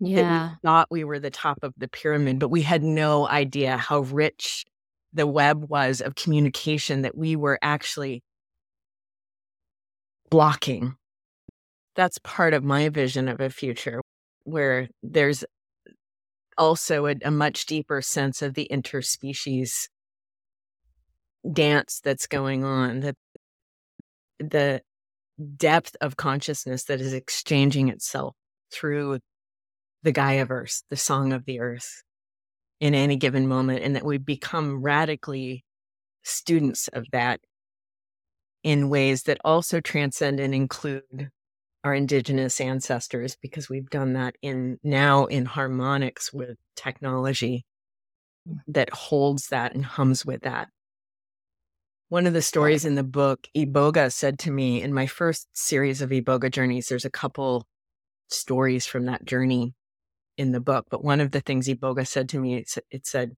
[0.00, 0.50] Yeah.
[0.50, 4.00] We thought we were the top of the pyramid, but we had no idea how
[4.00, 4.64] rich
[5.16, 8.22] the web was of communication that we were actually
[10.28, 10.94] blocking.
[11.94, 14.02] That's part of my vision of a future
[14.44, 15.42] where there's
[16.58, 19.88] also a, a much deeper sense of the interspecies
[21.50, 23.14] dance that's going on, that
[24.38, 24.82] the
[25.56, 28.34] depth of consciousness that is exchanging itself
[28.70, 29.20] through
[30.02, 32.02] the Gaiaverse, the song of the earth
[32.80, 35.64] in any given moment, and that we become radically
[36.22, 37.40] students of that
[38.62, 41.30] in ways that also transcend and include
[41.84, 47.64] our indigenous ancestors because we've done that in now in harmonics with technology
[48.48, 48.58] mm.
[48.66, 50.66] that holds that and hums with that.
[52.08, 56.02] One of the stories in the book, Iboga said to me in my first series
[56.02, 57.66] of Iboga journeys, there's a couple
[58.28, 59.74] stories from that journey
[60.36, 60.86] in the book.
[60.90, 63.32] But one of the things Iboga said to me, it, said,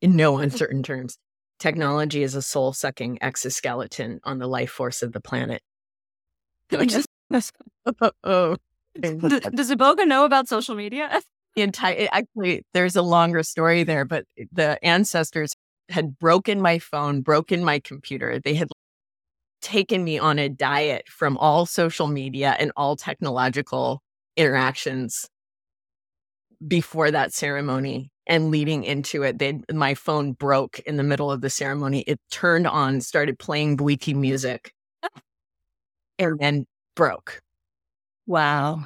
[0.00, 1.18] in no uncertain terms,
[1.58, 5.62] technology is a soul sucking exoskeleton on the life force of the planet.
[6.70, 7.06] Which is
[8.02, 8.10] oh.
[8.24, 8.56] oh
[9.00, 11.20] does Iboga know about social media?
[11.56, 15.52] The entire actually, there's a longer story there, but the ancestors
[15.88, 18.40] had broken my phone, broken my computer.
[18.40, 18.68] They had
[19.60, 24.02] taken me on a diet from all social media and all technological
[24.36, 25.28] interactions
[26.66, 31.40] before that ceremony and leading into it they my phone broke in the middle of
[31.40, 34.72] the ceremony it turned on started playing Bwiti music
[36.18, 37.40] and then broke.
[38.26, 38.84] Wow.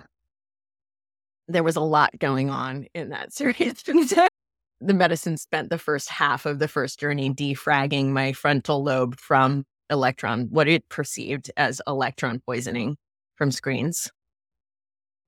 [1.47, 3.83] There was a lot going on in that series.
[3.83, 9.65] the medicine spent the first half of the first journey defragging my frontal lobe from
[9.91, 12.97] electron, what it perceived as electron poisoning
[13.37, 14.11] from screens.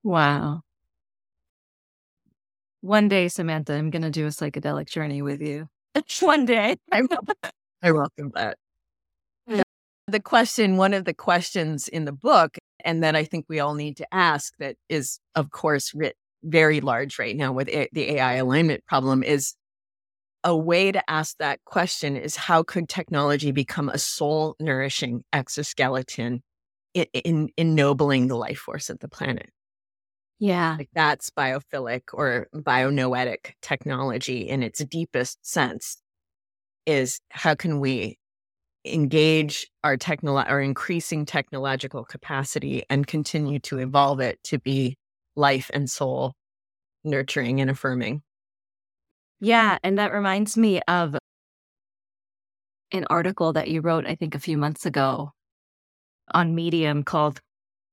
[0.03, 0.63] Wow.
[2.81, 5.69] One day, Samantha, I'm going to do a psychedelic journey with you.
[6.21, 6.77] One day.
[6.91, 7.03] I,
[7.83, 8.57] I welcome that
[10.11, 13.75] the question, one of the questions in the book, and that I think we all
[13.75, 18.17] need to ask, that is, of course, writ very large right now with a- the
[18.17, 19.55] AI alignment problem, is
[20.43, 26.43] a way to ask that question is how could technology become a soul nourishing exoskeleton
[26.95, 29.51] in, in ennobling the life force of the planet?
[30.41, 30.77] Yeah.
[30.79, 35.99] Like that's biophilic or bionoetic technology in its deepest sense
[36.87, 38.19] is how can we
[38.85, 44.97] engage our technolo- our increasing technological capacity and continue to evolve it to be
[45.37, 46.35] life and soul
[47.05, 48.23] nurturing and affirming.
[49.41, 51.17] Yeah, and that reminds me of
[52.93, 55.33] an article that you wrote I think a few months ago
[56.33, 57.41] on Medium called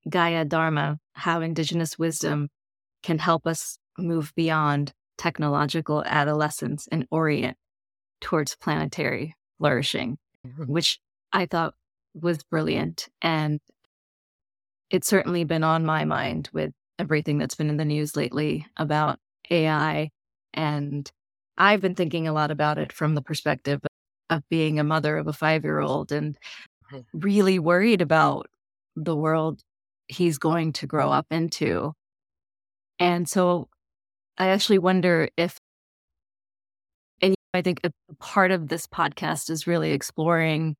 [0.09, 2.49] Gaia Dharma: How Indigenous Wisdom
[3.03, 7.57] Can Help Us Move Beyond Technological Adolescence and Orient
[8.21, 10.17] Towards Planetary Flourishing.
[10.47, 10.71] Mm-hmm.
[10.71, 10.99] which
[11.33, 11.73] I thought
[12.13, 13.09] was brilliant.
[13.21, 13.59] And
[14.89, 19.19] it's certainly been on my mind with everything that's been in the news lately about
[19.49, 20.11] AI.
[20.53, 21.11] And
[21.57, 23.81] I've been thinking a lot about it from the perspective
[24.29, 26.37] of being a mother of a five year old and
[26.91, 27.19] mm-hmm.
[27.19, 28.49] really worried about
[28.95, 29.61] the world
[30.07, 31.93] he's going to grow up into.
[32.99, 33.69] And so
[34.37, 35.57] I actually wonder if
[37.53, 40.75] I think a part of this podcast is really exploring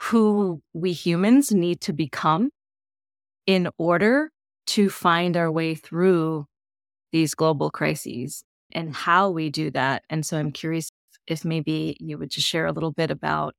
[0.00, 2.50] who we humans need to become
[3.46, 4.30] in order
[4.68, 6.46] to find our way through
[7.10, 10.04] these global crises and how we do that.
[10.08, 10.90] And so I'm curious
[11.26, 13.54] if maybe you would just share a little bit about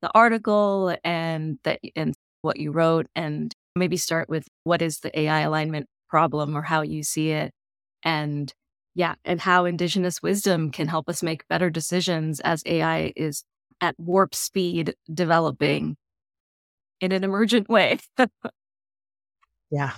[0.00, 5.18] the article and that and what you wrote and maybe start with what is the
[5.18, 7.52] AI alignment problem or how you see it
[8.02, 8.52] and
[8.94, 13.42] yeah, and how indigenous wisdom can help us make better decisions as AI is
[13.80, 15.96] at warp speed developing
[17.00, 17.98] in an emergent way.
[19.70, 19.92] yeah.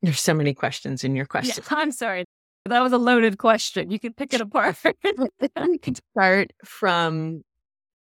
[0.00, 1.62] There's so many questions in your question.
[1.70, 2.24] Yeah, I'm sorry.
[2.64, 3.90] That was a loaded question.
[3.90, 4.76] You can pick it apart.
[5.66, 7.42] we can start from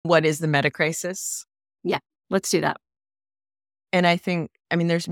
[0.04, 1.46] what is the meta crisis?
[1.84, 2.78] Yeah, let's do that.
[3.94, 5.08] And I think, I mean, there's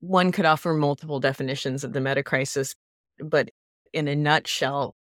[0.00, 2.74] one could offer multiple definitions of the meta crisis,
[3.18, 3.50] but
[3.92, 4.94] in a nutshell,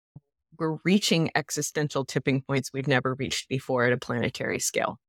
[0.60, 5.00] we're reaching existential tipping points we've never reached before at a planetary scale.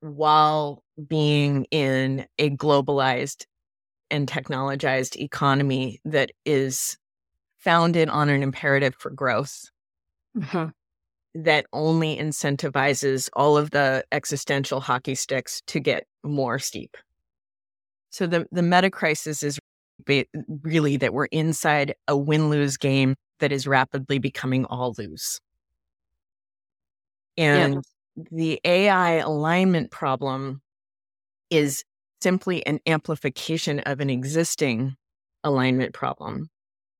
[0.00, 3.46] While being in a globalized
[4.10, 6.96] and technologized economy that is
[7.58, 9.70] founded on an imperative for growth
[10.36, 10.68] mm-hmm.
[11.34, 16.96] That only incentivizes all of the existential hockey sticks to get more steep.
[18.10, 19.58] So the, the meta crisis is
[20.62, 25.40] really that we're inside a win lose game that is rapidly becoming all lose.
[27.36, 27.84] And
[28.16, 28.24] yeah.
[28.32, 30.60] the AI alignment problem
[31.50, 31.84] is
[32.20, 34.96] simply an amplification of an existing
[35.44, 36.48] alignment problem,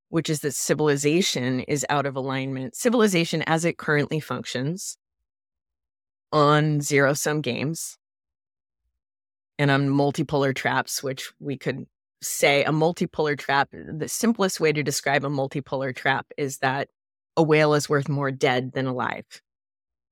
[0.08, 2.74] which is that civilization is out of alignment.
[2.74, 4.96] Civilization, as it currently functions
[6.32, 7.98] on zero sum games
[9.58, 11.86] and on multipolar traps, which we could
[12.22, 16.88] say a multipolar trap, the simplest way to describe a multipolar trap is that
[17.36, 19.24] a whale is worth more dead than alive.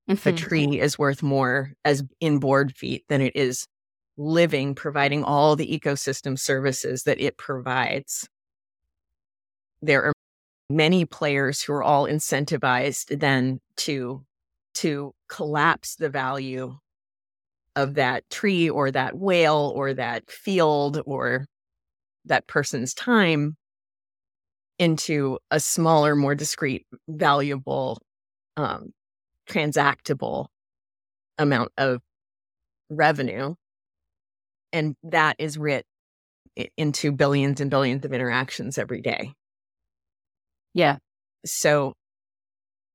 [0.08, 0.28] Mm-hmm.
[0.28, 3.66] A tree is worth more as in board feet than it is
[4.16, 8.28] living, providing all the ecosystem services that it provides.
[9.82, 10.12] There are
[10.70, 14.24] many players who are all incentivized then to
[14.74, 16.76] to collapse the value
[17.76, 21.46] of that tree or that whale or that field or
[22.26, 23.56] that person's time
[24.78, 27.98] into a smaller, more discrete, valuable,
[28.56, 28.92] um,
[29.48, 30.48] transactable
[31.38, 32.02] amount of
[32.90, 33.54] revenue.
[34.72, 35.86] And that is writ
[36.76, 39.32] into billions and billions of interactions every day.
[40.76, 40.98] Yeah.
[41.46, 41.94] So,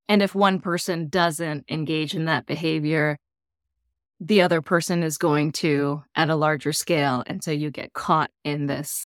[0.07, 3.17] and if one person doesn't engage in that behavior,
[4.19, 7.23] the other person is going to at a larger scale.
[7.25, 9.05] And so you get caught in this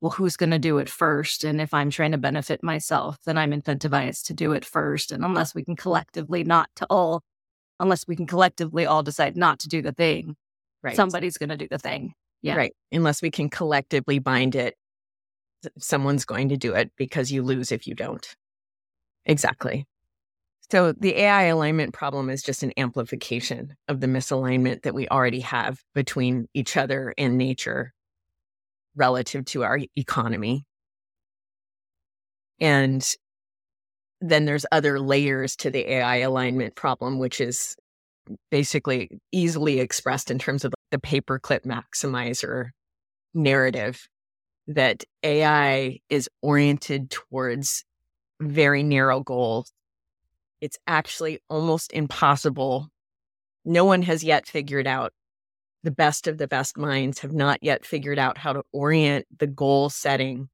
[0.00, 1.44] well, who's going to do it first?
[1.44, 5.12] And if I'm trying to benefit myself, then I'm incentivized to do it first.
[5.12, 7.22] And unless we can collectively not to all,
[7.78, 10.34] unless we can collectively all decide not to do the thing,
[10.82, 10.96] right.
[10.96, 12.14] somebody's going to do the thing.
[12.42, 12.56] Yeah.
[12.56, 12.74] Right.
[12.90, 14.74] Unless we can collectively bind it,
[15.78, 18.34] someone's going to do it because you lose if you don't.
[19.24, 19.86] Exactly.
[20.70, 25.40] So the AI alignment problem is just an amplification of the misalignment that we already
[25.40, 27.92] have between each other and nature
[28.96, 30.64] relative to our economy.
[32.60, 33.06] And
[34.20, 37.76] then there's other layers to the AI alignment problem, which is
[38.50, 42.70] basically easily expressed in terms of the paperclip maximizer
[43.34, 44.08] narrative
[44.68, 47.84] that AI is oriented towards
[48.40, 49.72] very narrow goals.
[50.60, 52.88] It's actually almost impossible.
[53.64, 55.12] No one has yet figured out
[55.82, 59.48] the best of the best minds have not yet figured out how to orient the
[59.48, 60.48] goal setting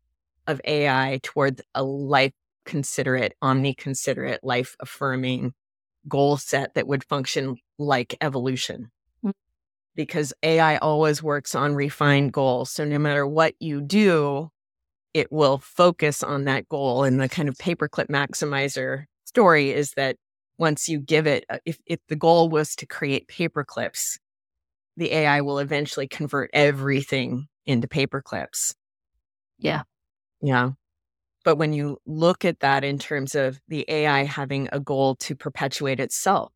[0.46, 2.32] of AI towards a life
[2.64, 5.52] considerate, omni considerate, life affirming
[6.09, 8.90] goal set that would function like evolution.
[9.99, 12.70] Because AI always works on refined goals.
[12.70, 14.51] So no matter what you do,
[15.12, 17.03] it will focus on that goal.
[17.03, 20.14] And the kind of paperclip maximizer story is that
[20.57, 24.18] once you give it, uh, if, if the goal was to create paperclips,
[24.96, 28.74] the AI will eventually convert everything into paperclips.
[29.59, 29.82] Yeah.
[30.40, 30.70] Yeah.
[31.44, 35.34] But when you look at that in terms of the AI having a goal to
[35.34, 36.53] perpetuate itself,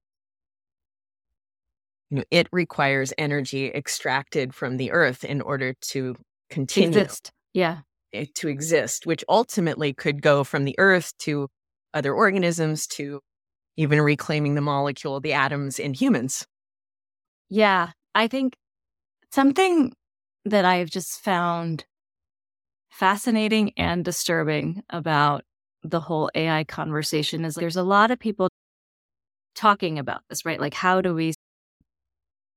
[2.12, 6.14] you know, it requires energy extracted from the earth in order to
[6.50, 6.88] continue.
[6.90, 7.32] Exist.
[7.54, 7.78] Yeah.
[8.12, 11.48] Eh, to exist, which ultimately could go from the earth to
[11.94, 13.20] other organisms to
[13.78, 16.46] even reclaiming the molecule, the atoms in humans.
[17.48, 17.92] Yeah.
[18.14, 18.56] I think
[19.30, 19.94] something
[20.44, 21.86] that I've just found
[22.90, 25.44] fascinating and disturbing about
[25.82, 28.50] the whole AI conversation is there's a lot of people
[29.54, 30.60] talking about this, right?
[30.60, 31.32] Like, how do we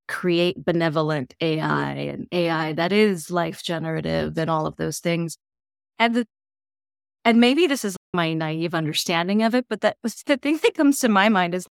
[0.07, 1.61] create benevolent mm-hmm.
[1.61, 5.37] AI and AI that is life generative and all of those things?
[5.99, 6.27] And the,
[7.23, 10.99] and maybe this is my naive understanding of it, but that the thing that comes
[10.99, 11.67] to my mind is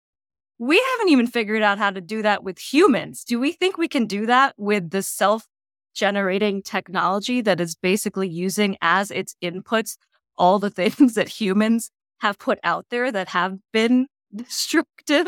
[0.60, 3.24] we haven't even figured out how to do that with humans.
[3.24, 5.48] Do we think we can do that with the self
[5.96, 9.98] generating technology that is basically using as its inputs
[10.38, 15.28] all the things that humans have put out there that have been destructive?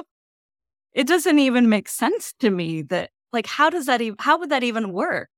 [0.93, 4.49] It doesn't even make sense to me that, like, how does that even, how would
[4.49, 5.29] that even work?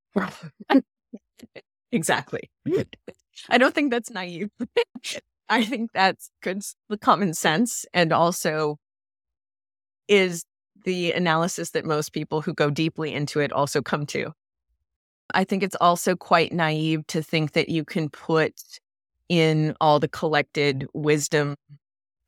[1.92, 2.50] exactly.
[3.48, 4.50] I don't think that's naive.
[5.48, 8.78] I think that's good the common sense and also
[10.08, 10.44] is
[10.84, 14.32] the analysis that most people who go deeply into it also come to.
[15.34, 18.54] I think it's also quite naive to think that you can put
[19.28, 21.56] in all the collected wisdom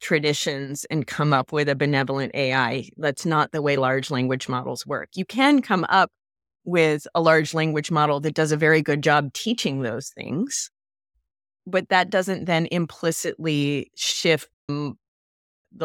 [0.07, 2.89] traditions and come up with a benevolent AI.
[2.97, 5.09] That's not the way large language models work.
[5.17, 6.13] You can come up
[6.65, 10.71] with a large language model that does a very good job teaching those things,
[11.67, 14.95] but that doesn't then implicitly shift the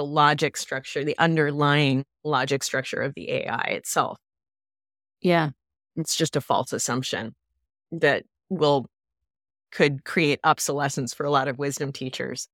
[0.05, 4.19] logic structure, the underlying logic structure of the AI itself.
[5.19, 5.49] Yeah.
[5.95, 7.34] It's just a false assumption
[7.91, 8.86] that will
[9.72, 12.47] could create obsolescence for a lot of wisdom teachers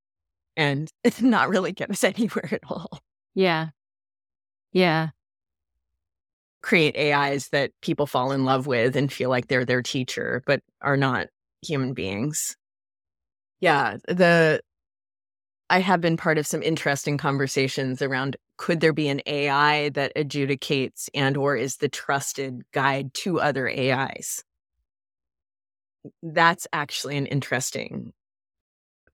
[0.57, 2.99] and it's not really get us anywhere at all.
[3.33, 3.69] Yeah.
[4.73, 5.09] Yeah.
[6.61, 10.61] Create AIs that people fall in love with and feel like they're their teacher, but
[10.81, 11.27] are not
[11.61, 12.57] human beings.
[13.61, 13.97] Yeah.
[14.07, 14.59] The
[15.69, 20.15] I have been part of some interesting conversations around could there be an AI that
[20.15, 24.43] adjudicates and or is the trusted guide to other AIs?
[26.23, 28.13] That's actually an interesting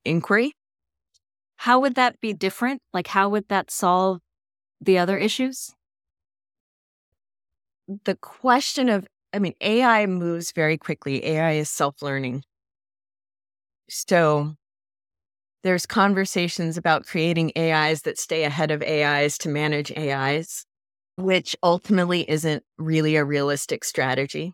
[0.06, 0.54] inquiry.
[1.64, 2.82] How would that be different?
[2.94, 4.20] Like how would that solve
[4.82, 5.74] the other issues?
[8.04, 11.24] The question of I mean AI moves very quickly.
[11.24, 12.44] AI is self-learning.
[13.90, 14.56] So
[15.64, 20.66] there's conversations about creating AIs that stay ahead of AIs to manage AIs,
[21.16, 24.54] which ultimately isn't really a realistic strategy.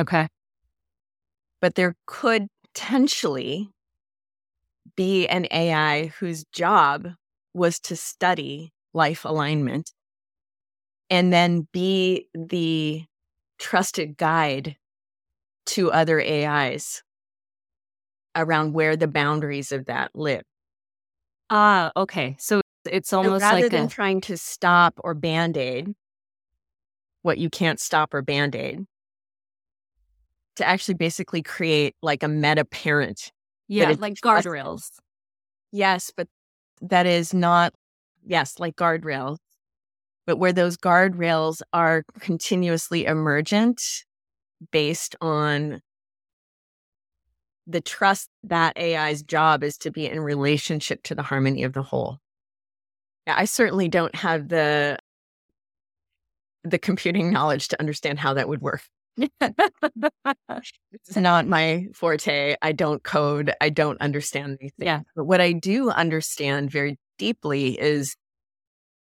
[0.00, 0.26] Okay.
[1.60, 3.70] But there could potentially
[4.96, 7.08] be an AI whose job
[7.52, 9.92] was to study life alignment
[11.10, 13.04] and then be the
[13.58, 14.76] trusted guide
[15.66, 17.02] to other AIs
[18.36, 20.42] around where the boundaries of that live.
[21.50, 22.36] Ah, okay.
[22.38, 23.88] So it's almost so rather like than a...
[23.88, 25.94] trying to stop or band aid
[27.24, 28.84] what you can't stop or band aid,
[30.56, 33.32] to actually basically create like a meta parent.
[33.68, 34.90] Yeah, like guardrails.
[35.72, 36.28] Yes, but
[36.82, 37.72] that is not,
[38.24, 39.38] yes, like guardrails,
[40.26, 43.82] but where those guardrails are continuously emergent
[44.70, 45.80] based on
[47.66, 51.82] the trust that AI's job is to be in relationship to the harmony of the
[51.82, 52.18] whole.
[53.26, 54.98] Yeah, I certainly don't have the
[56.62, 58.82] the computing knowledge to understand how that would work.
[59.16, 59.30] It's
[61.16, 62.56] not my forte.
[62.60, 63.52] I don't code.
[63.60, 64.86] I don't understand these things.
[64.86, 65.00] Yeah.
[65.14, 68.16] But what I do understand very deeply is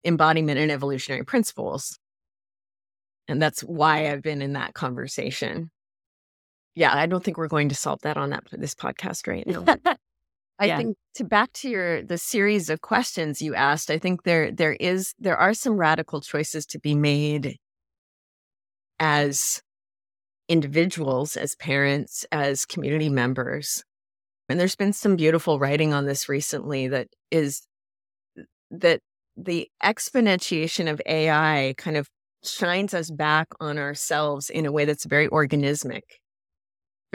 [0.04, 1.98] embodiment and evolutionary principles.
[3.28, 5.72] And that's why I've been in that conversation
[6.76, 9.64] yeah, I don't think we're going to solve that on that this podcast right now.
[10.60, 10.78] I yeah.
[10.78, 14.74] think to back to your the series of questions you asked, I think there there
[14.74, 17.58] is there are some radical choices to be made
[19.00, 19.62] as
[20.48, 23.84] individuals, as parents, as community members.
[24.50, 27.66] And there's been some beautiful writing on this recently that is
[28.70, 29.02] that
[29.38, 32.10] the exponentiation of AI kind of
[32.44, 36.02] shines us back on ourselves in a way that's very organismic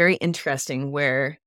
[0.01, 1.39] very interesting where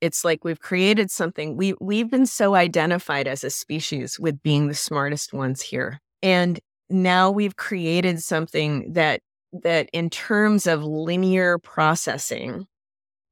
[0.00, 4.66] it's like we've created something we we've been so identified as a species with being
[4.66, 6.58] the smartest ones here and
[6.90, 9.20] now we've created something that
[9.52, 12.66] that in terms of linear processing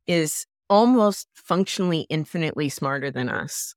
[0.07, 3.75] is almost functionally infinitely smarter than us.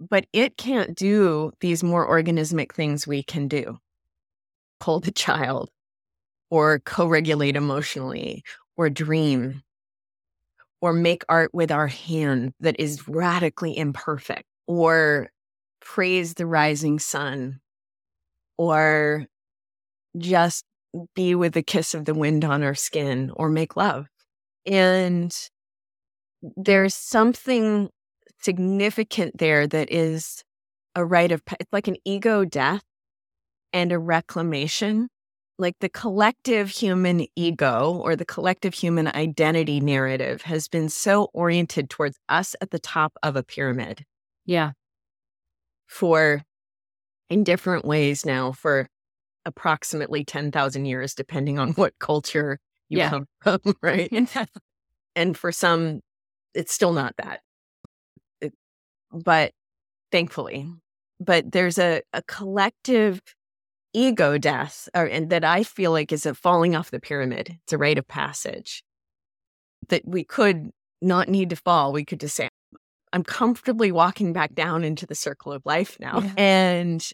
[0.00, 3.78] But it can't do these more organismic things we can do.
[4.82, 5.70] Hold a child
[6.50, 8.42] or co-regulate emotionally
[8.76, 9.62] or dream
[10.80, 15.30] or make art with our hand that is radically imperfect or
[15.80, 17.60] praise the rising sun
[18.58, 19.24] or
[20.18, 20.64] just
[21.14, 24.06] be with the kiss of the wind on our skin or make love.
[24.66, 25.34] And
[26.56, 27.88] there's something
[28.40, 30.42] significant there that is
[30.94, 32.82] a rite of, it's like an ego death
[33.72, 35.08] and a reclamation
[35.58, 41.88] like the collective human ego or the collective human identity narrative has been so oriented
[41.88, 44.04] towards us at the top of a pyramid.
[44.46, 44.72] Yeah.
[45.86, 46.42] For
[47.30, 48.88] in different ways now for
[49.44, 53.10] approximately 10,000 years, depending on what culture you yeah.
[53.10, 54.12] come from, right?
[55.16, 56.00] and for some,
[56.54, 57.40] it's still not that.
[58.40, 58.52] It,
[59.12, 59.52] but
[60.12, 60.68] thankfully,
[61.20, 63.20] but there's a, a collective
[63.92, 67.58] ego death or, and that I feel like is a falling off the pyramid.
[67.62, 68.82] It's a rite of passage
[69.88, 70.70] that we could
[71.00, 71.92] not need to fall.
[71.92, 72.48] We could just say,
[73.12, 76.32] I'm comfortably walking back down into the circle of life now yeah.
[76.36, 77.10] and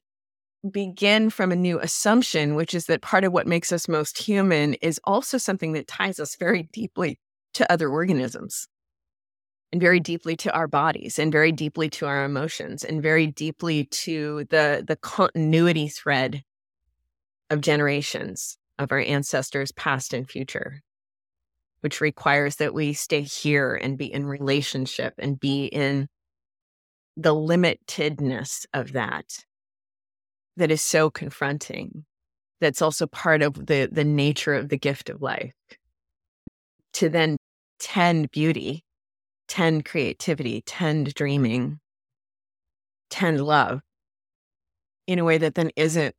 [0.69, 4.75] begin from a new assumption, which is that part of what makes us most human
[4.75, 7.19] is also something that ties us very deeply
[7.55, 8.69] to other organisms.
[9.73, 13.85] And very deeply to our bodies and very deeply to our emotions and very deeply
[13.85, 16.43] to the the continuity thread
[17.51, 20.83] of generations of our ancestors, past and future,
[21.83, 26.09] which requires that we stay here and be in relationship and be in
[27.17, 29.27] the limitedness of that
[30.61, 32.05] that is so confronting
[32.61, 35.53] that's also part of the the nature of the gift of life
[36.93, 37.37] to then
[37.79, 38.85] tend beauty,
[39.49, 41.81] tend creativity, tend dreaming,
[43.09, 43.81] tend love
[45.07, 46.15] in a way that then isn't,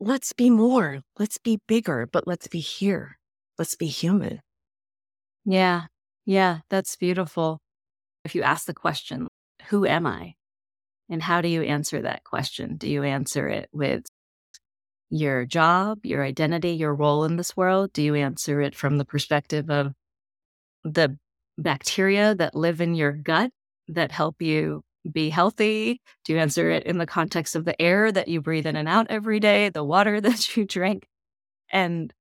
[0.00, 3.18] let's be more, let's be bigger, but let's be here,
[3.58, 4.40] let's be human.
[5.44, 5.82] Yeah.
[6.24, 6.60] Yeah.
[6.70, 7.60] That's beautiful.
[8.24, 9.28] If you ask the question,
[9.68, 10.34] who am I?
[11.10, 12.76] And how do you answer that question?
[12.76, 14.04] Do you answer it with
[15.10, 17.92] your job, your identity, your role in this world?
[17.92, 19.92] Do you answer it from the perspective of
[20.82, 21.16] the
[21.58, 23.50] bacteria that live in your gut
[23.88, 26.00] that help you be healthy?
[26.24, 28.88] Do you answer it in the context of the air that you breathe in and
[28.88, 31.06] out every day, the water that you drink?
[31.70, 32.12] And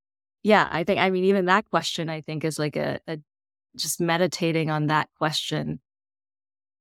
[0.43, 3.17] yeah, I think, I mean, even that question, I think, is like a, a
[3.75, 5.79] just meditating on that question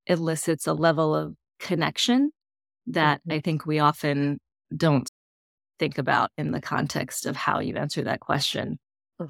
[0.07, 2.31] elicits a level of connection
[2.89, 3.33] that mm-hmm.
[3.33, 4.39] I think we often
[4.77, 5.09] don't
[5.79, 8.79] think about in the context of how you answer that question.
[9.21, 9.29] Mm.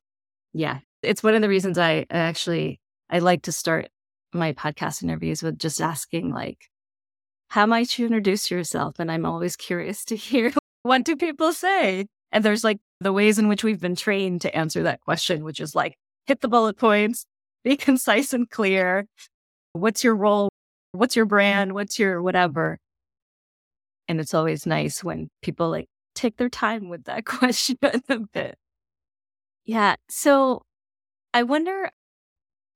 [0.53, 0.79] Yeah.
[1.03, 3.89] It's one of the reasons I actually I like to start
[4.33, 6.59] my podcast interviews with just asking like
[7.49, 10.53] how might you introduce yourself and I'm always curious to hear
[10.83, 12.07] what do people say?
[12.33, 15.61] And there's like the ways in which we've been trained to answer that question, which
[15.61, 17.27] is like hit the bullet points,
[17.65, 19.07] be concise and clear.
[19.75, 20.52] What's your role?
[20.93, 21.73] What's your brand?
[21.73, 22.79] What's your whatever?
[24.09, 28.57] And it's always nice when people like take their time with that question a bit.
[29.65, 29.97] Yeah.
[30.09, 30.63] So
[31.33, 31.91] I wonder,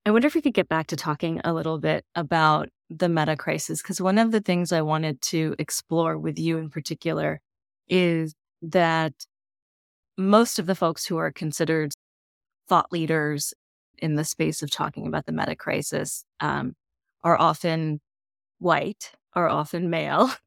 [0.06, 3.36] I wonder if we could get back to talking a little bit about the meta
[3.36, 7.40] crisis, because one of the things I wanted to explore with you in particular
[7.88, 9.12] is that
[10.16, 11.92] most of the folks who are considered
[12.68, 13.52] thought leaders
[13.98, 16.74] in the space of talking about the meta crisis um,
[17.22, 18.00] are often
[18.58, 20.30] white, are often male.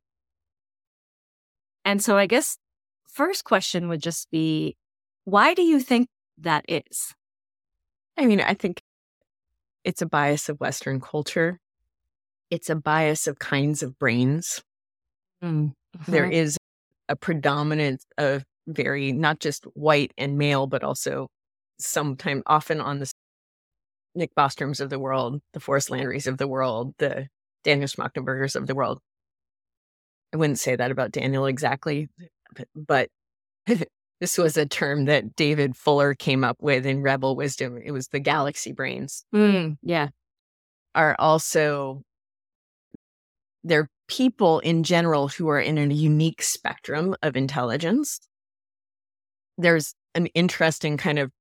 [1.85, 2.57] And so I guess
[3.07, 4.75] first question would just be
[5.23, 6.07] why do you think
[6.37, 7.15] that is?
[8.17, 8.81] I mean, I think
[9.83, 11.59] it's a bias of Western culture.
[12.51, 14.61] It's a bias of kinds of brains.
[15.43, 16.11] Mm-hmm.
[16.11, 16.57] There is
[17.07, 21.27] a predominance of very, not just white and male, but also
[21.79, 23.11] sometimes often on the
[24.15, 27.27] Nick Bostrom's of the world, the Forrest Landry's of the world, the
[27.63, 28.99] Daniel Schmachtenbergers of the world.
[30.33, 32.09] I wouldn't say that about Daniel exactly,
[32.75, 33.09] but
[34.19, 37.79] this was a term that David Fuller came up with in Rebel Wisdom.
[37.83, 39.25] It was the galaxy brains.
[39.33, 40.09] Mm, yeah.
[40.93, 42.03] Are also,
[43.63, 48.19] they're people in general who are in a unique spectrum of intelligence.
[49.57, 51.31] There's an interesting kind of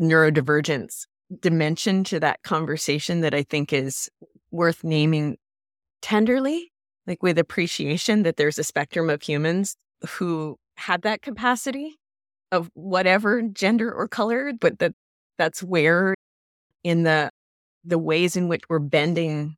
[0.00, 1.06] neurodivergence
[1.40, 4.08] dimension to that conversation that I think is
[4.50, 5.36] worth naming
[6.04, 6.70] tenderly,
[7.06, 9.74] like with appreciation that there's a spectrum of humans
[10.06, 11.96] who had that capacity
[12.52, 14.92] of whatever gender or color, but that
[15.38, 16.14] that's where
[16.84, 17.30] in the
[17.84, 19.56] the ways in which we're bending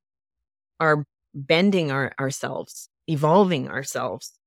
[0.78, 4.38] our bending our, ourselves, evolving ourselves,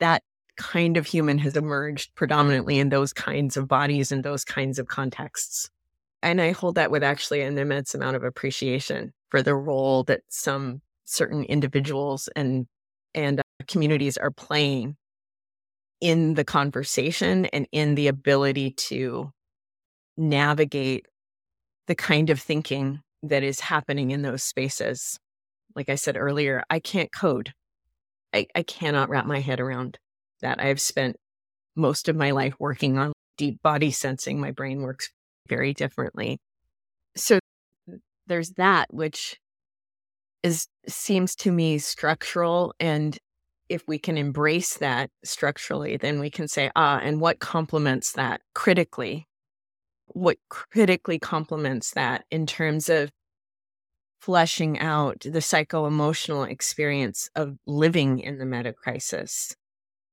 [0.00, 0.24] that
[0.56, 4.88] kind of human has emerged predominantly in those kinds of bodies and those kinds of
[4.88, 5.70] contexts.
[6.24, 10.22] And I hold that with actually an immense amount of appreciation for the role that
[10.28, 12.66] some certain individuals and
[13.14, 14.96] and uh, communities are playing
[16.00, 19.30] in the conversation and in the ability to
[20.16, 21.06] navigate
[21.86, 25.18] the kind of thinking that is happening in those spaces.
[25.74, 27.52] Like I said earlier, I can't code.
[28.32, 29.98] I, I cannot wrap my head around
[30.42, 30.60] that.
[30.60, 31.16] I've spent
[31.76, 34.40] most of my life working on deep body sensing.
[34.40, 35.10] My brain works
[35.48, 36.38] very differently.
[37.16, 37.38] So
[38.26, 39.36] there's that, which
[40.44, 43.18] is seems to me structural and
[43.70, 48.42] if we can embrace that structurally, then we can say, ah, and what complements that
[48.54, 49.26] critically?
[50.08, 53.10] What critically complements that in terms of
[54.20, 59.56] fleshing out the psycho emotional experience of living in the meta crisis,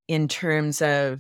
[0.08, 1.20] in terms of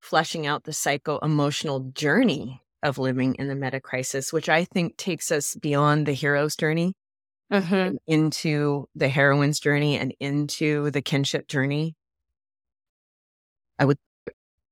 [0.00, 4.96] fleshing out the psycho emotional journey of living in the meta crisis, which I think
[4.96, 6.94] takes us beyond the hero's journey
[7.50, 7.96] mm-hmm.
[8.06, 11.96] into the heroine's journey and into the kinship journey.
[13.78, 13.98] I would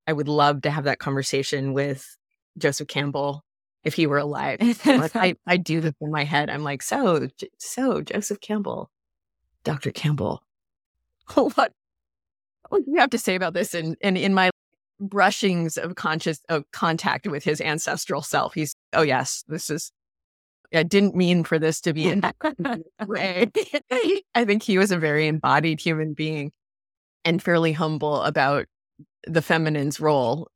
[0.06, 2.16] I would love to have that conversation with
[2.56, 3.44] Joseph Campbell
[3.84, 4.58] if he were alive.
[4.86, 6.50] like, I, I do this in my head.
[6.50, 8.90] I'm like, so so Joseph Campbell,
[9.64, 9.90] Dr.
[9.90, 10.42] Campbell,
[11.34, 11.72] what
[12.68, 13.74] what do you have to say about this?
[13.74, 14.50] And and in my
[15.00, 19.92] brushings of conscious of contact with his ancestral self, he's oh yes, this is
[20.74, 22.36] I didn't mean for this to be in that
[23.06, 23.50] way.
[24.34, 26.52] I think he was a very embodied human being
[27.24, 28.66] and fairly humble about
[29.26, 30.48] the feminine's role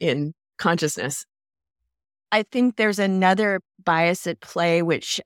[0.00, 1.24] in consciousness.
[2.30, 5.20] I think there's another bias at play, which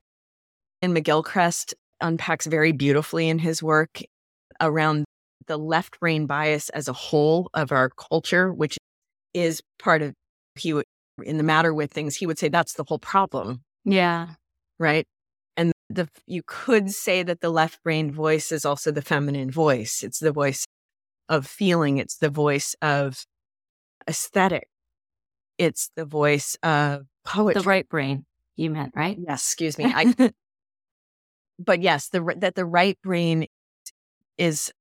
[0.81, 4.01] Iain McGilchrist unpacks very beautifully in his work
[4.61, 5.05] around
[5.47, 8.77] the left brain bias as a whole of our culture, which
[9.33, 10.13] is part of
[10.55, 10.85] he would
[11.23, 13.61] in the matter with things, he would say that's the whole problem.
[13.85, 14.29] Yeah.
[14.79, 15.05] Right.
[15.57, 20.03] And the you could say that the left brain voice is also the feminine voice.
[20.03, 20.65] It's the voice
[21.29, 23.25] of feeling, it's the voice of
[24.07, 24.67] aesthetic.
[25.57, 27.61] It's the voice of poetry.
[27.61, 28.25] The right brain,
[28.55, 29.17] you meant, right?
[29.19, 29.85] Yes, excuse me.
[29.85, 30.13] I
[31.59, 33.47] but yes, the that the right brain
[34.37, 34.71] is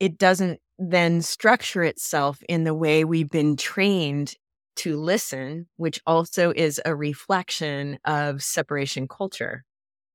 [0.00, 4.34] it doesn't then structure itself in the way we've been trained
[4.76, 9.64] to listen, which also is a reflection of separation culture.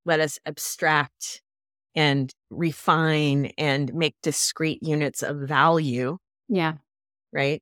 [0.06, 1.42] Let us abstract
[1.96, 6.18] and refine and make discrete units of value.
[6.48, 6.74] Yeah.
[7.32, 7.62] Right.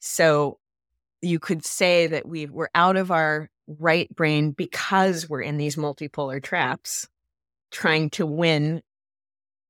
[0.00, 0.58] So
[1.20, 5.76] you could say that we we're out of our right brain because we're in these
[5.76, 7.08] multipolar traps
[7.70, 8.82] trying to win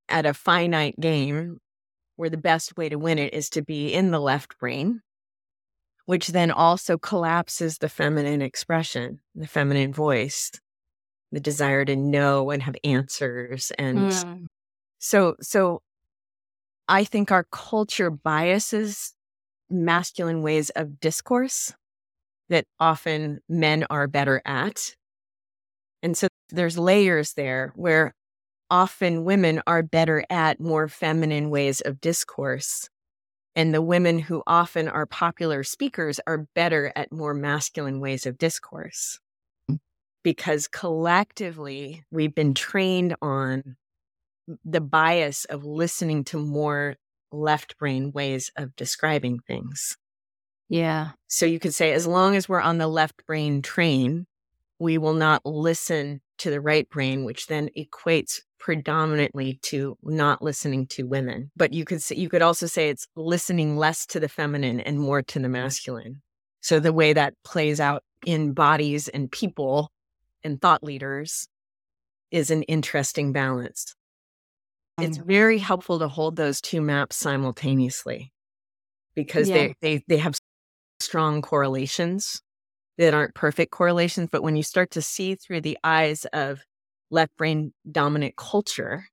[0.09, 1.59] at a finite game
[2.17, 5.01] where the best way to win it is to be in the left brain,
[6.13, 10.51] which then also collapses the feminine expression, the feminine voice,
[11.31, 13.73] the desire to know and have answers.
[13.79, 14.47] And mm.
[14.99, 15.81] so, so
[16.87, 19.15] I think our culture biases
[19.71, 21.73] masculine ways of discourse
[22.51, 24.95] that often men are better at.
[26.03, 28.13] And so there's layers there where
[28.71, 32.91] often women are better at more feminine ways of discourse.
[33.55, 38.39] And the women who often are popular speakers are better at more masculine ways of
[38.39, 39.21] discourse.
[39.71, 39.79] Mm.
[40.23, 43.77] Because collectively, we've been trained on
[44.65, 46.97] the bias of listening to more
[47.31, 49.97] left brain ways of describing things.
[50.69, 51.11] Yeah.
[51.27, 54.27] So you could say, as long as we're on the left brain train,
[54.79, 60.87] we will not listen to the right brain, which then equates predominantly to not listening
[60.87, 61.51] to women.
[61.57, 64.99] But you could say, you could also say it's listening less to the feminine and
[64.99, 66.21] more to the masculine.
[66.61, 69.91] So the way that plays out in bodies and people
[70.43, 71.49] and thought leaders
[72.31, 73.95] is an interesting balance.
[75.01, 78.33] It's very helpful to hold those two maps simultaneously
[79.15, 79.55] because yeah.
[79.55, 80.37] they, they they have
[81.01, 82.43] strong correlations
[82.99, 86.61] that aren't perfect correlations, but when you start to see through the eyes of
[87.11, 89.07] left brain dominant culture,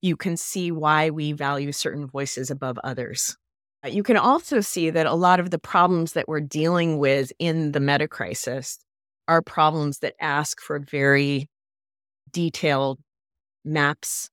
[0.00, 3.36] you can see why we value certain voices above others.
[3.84, 7.32] Uh, you can also see that a lot of the problems that we're dealing with
[7.38, 8.78] in the meta crisis
[9.26, 11.48] are problems that ask for very
[12.32, 12.98] detailed
[13.64, 14.30] maps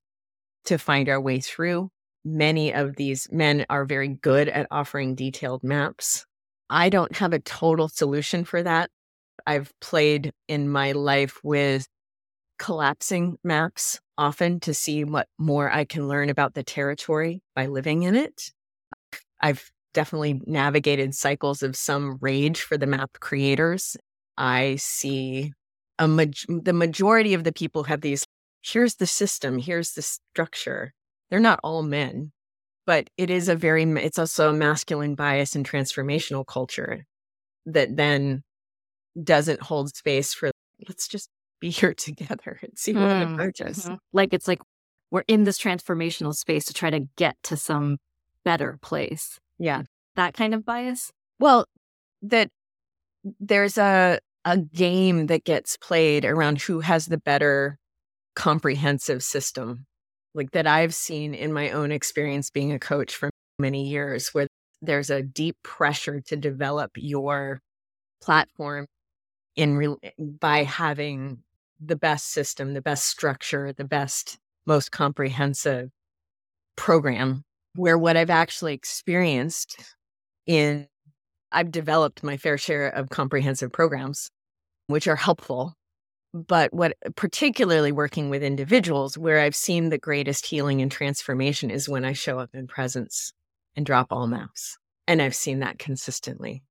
[0.66, 1.90] to find our way through.
[2.24, 6.26] Many of these men are very good at offering detailed maps.
[6.70, 8.90] I don't have a total solution for that.
[9.46, 11.88] I've played in my life with
[12.58, 18.04] collapsing maps often to see what more I can learn about the territory by living
[18.04, 18.52] in it.
[19.40, 23.98] I've definitely navigated cycles of some rage for the map creators.
[24.38, 25.54] I see
[26.00, 28.26] a ma- the majority of the people have these
[28.62, 30.94] here's the system, here's the structure.
[31.30, 32.32] They're not all men,
[32.86, 37.06] but it is a very it's also a masculine bias and transformational culture
[37.66, 38.44] that then
[39.22, 40.52] doesn't hold space for
[40.88, 41.30] let's just
[41.60, 43.86] be here together and see what mm, emerges.
[43.86, 43.96] Mm-hmm.
[44.14, 44.62] Like it's like
[45.12, 47.98] we're in this transformational space to try to get to some
[48.44, 49.40] better place.
[49.58, 49.84] Yeah.
[50.16, 51.12] That kind of bias?
[51.40, 51.66] Well,
[52.22, 52.50] that
[53.40, 57.80] there's a a game that gets played around who has the better
[58.36, 59.88] comprehensive system.
[60.36, 64.48] Like that I've seen in my own experience being a coach for many years where
[64.82, 67.62] there's a deep pressure to develop your
[68.22, 68.86] platform
[69.56, 71.40] in re- eh, by having
[71.80, 75.90] the best system, the best structure, the best, most comprehensive
[76.76, 77.44] program.
[77.76, 79.78] Where what I've actually experienced
[80.46, 80.88] in,
[81.52, 84.30] I've developed my fair share of comprehensive programs,
[84.88, 85.76] which are helpful.
[86.36, 91.88] But what, particularly working with individuals, where I've seen the greatest healing and transformation is
[91.88, 93.32] when I show up in presence
[93.74, 94.78] and drop all maps.
[95.08, 96.62] And I've seen that consistently.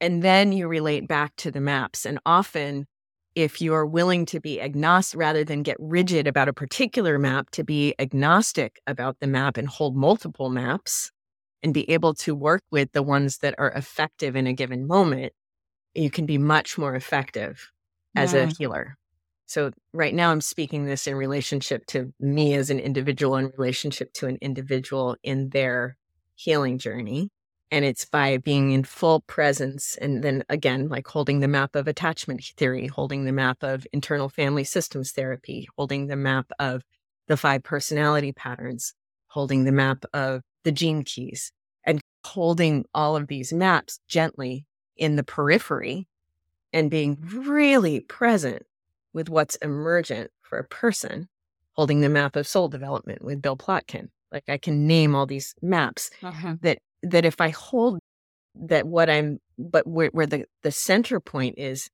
[0.00, 2.06] And then you relate back to the maps.
[2.06, 2.86] And often,
[3.34, 7.64] if you're willing to be agnostic rather than get rigid about a particular map, to
[7.64, 11.10] be agnostic about the map and hold multiple maps
[11.60, 15.32] and be able to work with the ones that are effective in a given moment,
[15.92, 17.72] you can be much more effective
[18.14, 18.40] as yeah.
[18.40, 18.96] a healer.
[19.46, 24.12] So, right now, I'm speaking this in relationship to me as an individual, in relationship
[24.14, 25.96] to an individual in their
[26.36, 27.30] healing journey.
[27.70, 29.96] And it's by being in full presence.
[29.96, 34.28] And then again, like holding the map of attachment theory, holding the map of internal
[34.28, 36.82] family systems therapy, holding the map of
[37.28, 38.94] the five personality patterns,
[39.28, 41.52] holding the map of the gene keys,
[41.84, 46.06] and holding all of these maps gently in the periphery
[46.72, 48.64] and being really present
[49.12, 51.28] with what's emergent for a person,
[51.74, 54.08] holding the map of soul development with Bill Plotkin.
[54.30, 56.56] Like I can name all these maps uh-huh.
[56.62, 57.98] that that if I hold
[58.54, 61.90] that what I'm but where, where the the center point is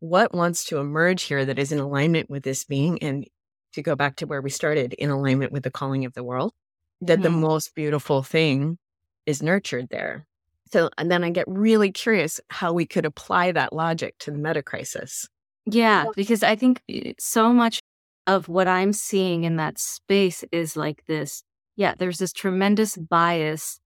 [0.00, 3.26] what wants to emerge here that is in alignment with this being and
[3.72, 6.52] to go back to where we started in alignment with the calling of the world
[7.00, 7.22] that mm.
[7.22, 8.78] the most beautiful thing
[9.26, 10.26] is nurtured there
[10.72, 14.38] so and then i get really curious how we could apply that logic to the
[14.38, 15.28] meta crisis.
[15.66, 17.80] Yeah because i think eh, so much
[18.26, 21.42] of what i'm seeing in that space is like this
[21.76, 23.80] yeah there's this tremendous bias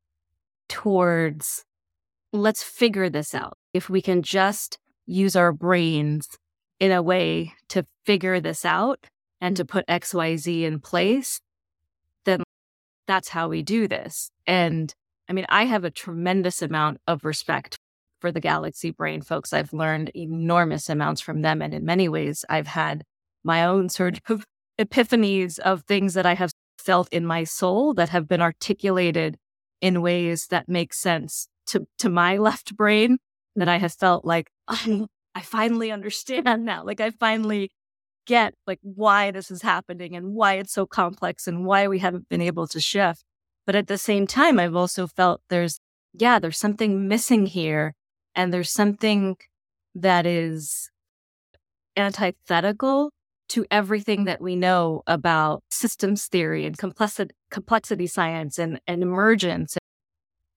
[0.68, 1.64] towards
[2.33, 3.59] let's figure this out.
[3.74, 6.28] If we can just use our brains
[6.78, 9.07] in a way to figure this out
[9.41, 11.41] and to put xyz in place
[12.24, 12.43] then
[13.07, 14.31] that's how we do this.
[14.47, 14.95] And
[15.31, 17.78] I mean, I have a tremendous amount of respect
[18.20, 19.53] for the Galaxy Brain folks.
[19.53, 21.62] I've learned enormous amounts from them.
[21.62, 23.05] And in many ways, I've had
[23.45, 24.45] my own sort of
[24.76, 29.37] epiphanies of things that I have felt in my soul that have been articulated
[29.81, 33.18] in ways that make sense to, to my left brain
[33.55, 35.07] that I have felt like, I,
[35.37, 36.85] I finally understand now.
[36.85, 37.70] Like I finally
[38.26, 42.28] get like why this is happening and why it's so complex and why we haven't
[42.28, 43.22] been able to shift.
[43.71, 45.79] But at the same time, I've also felt there's,
[46.12, 47.95] yeah, there's something missing here.
[48.35, 49.37] And there's something
[49.95, 50.91] that is
[51.97, 53.12] antithetical
[53.51, 59.79] to everything that we know about systems theory and complexity, complexity science and, and emergence.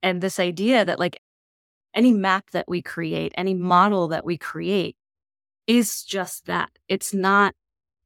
[0.02, 1.20] And this idea that, like,
[1.94, 4.96] any map that we create, any model that we create
[5.68, 6.72] is just that.
[6.90, 7.54] It's not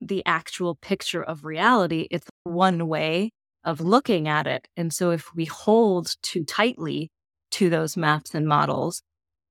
[0.02, 2.10] the actual picture of reality.
[2.12, 3.32] It's one way
[3.68, 4.68] of looking at it.
[4.78, 7.12] And so if we hold too tightly
[7.52, 9.04] to those maps and models,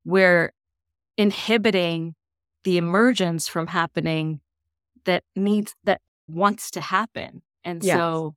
[0.05, 0.53] we're
[1.19, 2.14] inhibiting
[2.64, 4.41] the emergence from happening
[5.05, 7.43] that needs that wants to happen.
[7.62, 7.95] And yes.
[7.97, 8.35] so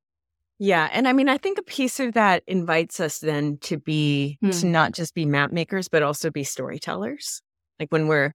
[0.59, 0.89] yeah.
[0.91, 4.49] And I mean, I think a piece of that invites us then to be, hmm.
[4.49, 7.41] to not just be map makers, but also be storytellers.
[7.79, 8.33] Like when we're,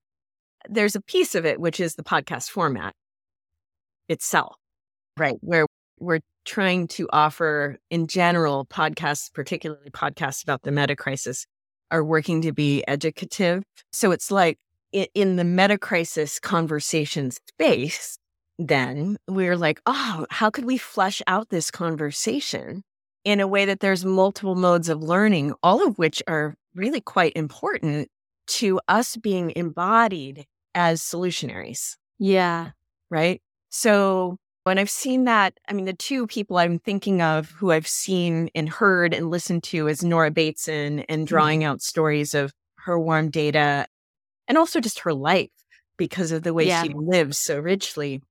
[0.67, 2.95] there's a piece of it, which is the podcast format
[4.09, 4.55] itself,
[5.15, 5.35] right?
[5.41, 5.67] Where
[5.99, 11.45] we're trying to offer in general podcasts, particularly podcasts about the meta crisis,
[11.91, 13.63] are working to be educative.
[13.91, 14.57] So it's like
[14.91, 18.17] in, the meta crisis conversation space,
[18.57, 22.83] then we're like, oh, how could we flesh out this conversation
[23.23, 27.33] in a way that there's multiple modes of learning, all of which are really quite
[27.35, 28.07] important
[28.47, 31.97] to us being embodied as solutionaries?
[32.19, 32.71] Yeah.
[33.09, 33.41] Right.
[33.69, 34.37] So
[34.71, 35.59] and I've seen that.
[35.67, 39.63] I mean, the two people I'm thinking of who I've seen and heard and listened
[39.65, 41.25] to is Nora Bateson and mm-hmm.
[41.25, 41.71] drawing mm-hmm.
[41.71, 43.87] out stories of her warm data
[44.47, 45.49] and also just her life
[45.97, 46.83] because of the way yeah.
[46.83, 48.21] she lives so richly.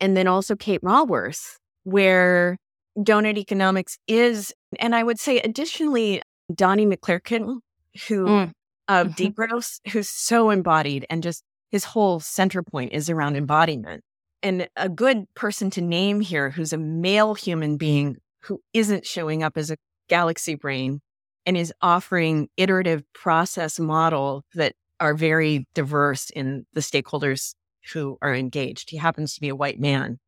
[0.00, 2.58] And then also Kate Raworth, where
[3.00, 6.22] doughnut economics is, and I would say additionally,
[6.54, 7.60] Donnie Maclurcan,
[8.08, 8.52] who mm.
[8.88, 9.22] of mm-hmm.
[9.22, 14.02] Degrowth, who's so embodied and just his whole center point is around embodiment
[14.44, 19.42] and a good person to name here who's a male human being who isn't showing
[19.42, 19.78] up as a
[20.08, 21.00] galaxy brain
[21.46, 27.54] and is offering iterative process model that are very diverse in the stakeholders
[27.92, 28.90] who are engaged.
[28.90, 30.18] He happens to be a white man,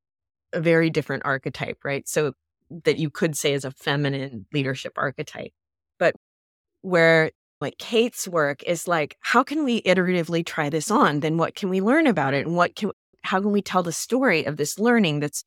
[0.52, 2.08] a very different archetype, right?
[2.08, 2.32] So
[2.84, 5.52] that you could say is a feminine leadership archetype.
[5.98, 6.14] But
[6.80, 11.20] where like Kate's work is like, how can we iteratively try this on?
[11.20, 12.46] Then what can we learn about it?
[12.46, 12.90] And what can
[13.27, 15.45] how can we tell the story of this learning that's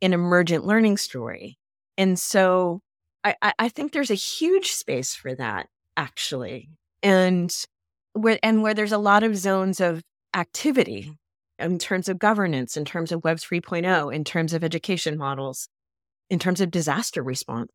[0.00, 1.58] an emergent learning story?
[1.98, 2.80] And so
[3.24, 6.70] I, I think there's a huge space for that actually.
[7.02, 7.52] And
[8.12, 10.02] where and where there's a lot of zones of
[10.34, 11.12] activity
[11.58, 15.68] in terms of governance, in terms of Web 3.0, in terms of education models,
[16.30, 17.70] in terms of disaster response,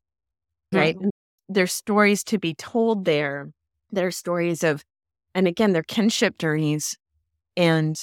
[0.72, 0.96] right?
[0.96, 1.08] Mm-hmm.
[1.48, 3.50] There's stories to be told there.
[3.90, 4.84] There are stories of,
[5.34, 6.98] and again, they're kinship journeys
[7.56, 7.98] and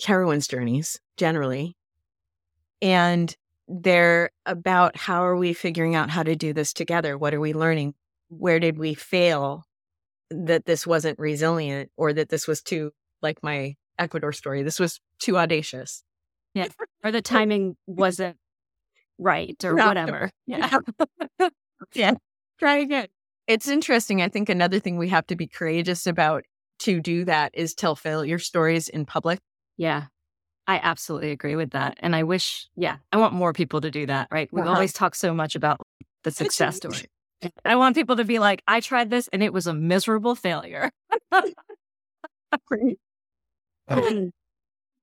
[0.00, 1.76] heroine's journeys generally.
[2.82, 3.34] And
[3.68, 7.18] they're about how are we figuring out how to do this together?
[7.18, 7.94] What are we learning?
[8.28, 9.64] Where did we fail
[10.30, 12.92] that this wasn't resilient or that this was too,
[13.22, 16.02] like my Ecuador story, this was too audacious?
[16.54, 16.66] Yeah.
[17.04, 18.36] Or the timing wasn't
[19.18, 20.30] right or whatever.
[20.46, 20.78] Yeah.
[21.94, 22.14] yeah.
[22.58, 23.06] Try again.
[23.46, 24.22] it's interesting.
[24.22, 26.44] I think another thing we have to be courageous about
[26.80, 29.38] to do that is tell failure stories in public.
[29.76, 30.04] Yeah.
[30.66, 31.96] I absolutely agree with that.
[32.00, 34.48] And I wish, yeah, I want more people to do that, right?
[34.52, 34.72] We uh-huh.
[34.72, 35.80] always talk so much about
[36.24, 37.04] the success story.
[37.64, 40.90] I want people to be like, I tried this and it was a miserable failure.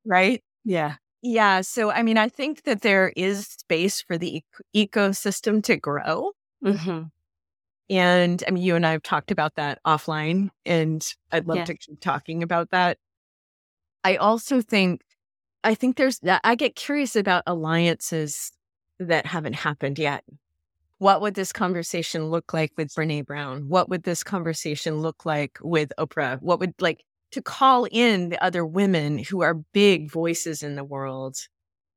[0.05, 0.43] right?
[0.65, 0.95] Yeah.
[1.21, 1.59] Yeah.
[1.59, 6.31] So, I mean, I think that there is space for the e- ecosystem to grow.
[6.63, 7.03] Mm-hmm.
[7.89, 11.65] And I mean, you and I have talked about that offline, and I'd love yeah.
[11.65, 12.97] to keep talking about that.
[14.03, 15.01] I also think,
[15.63, 18.51] I think there's, I get curious about alliances
[18.99, 20.23] that haven't happened yet.
[20.97, 23.67] What would this conversation look like with Brene Brown?
[23.67, 26.41] What would this conversation look like with Oprah?
[26.41, 30.83] What would like to call in the other women who are big voices in the
[30.83, 31.35] world?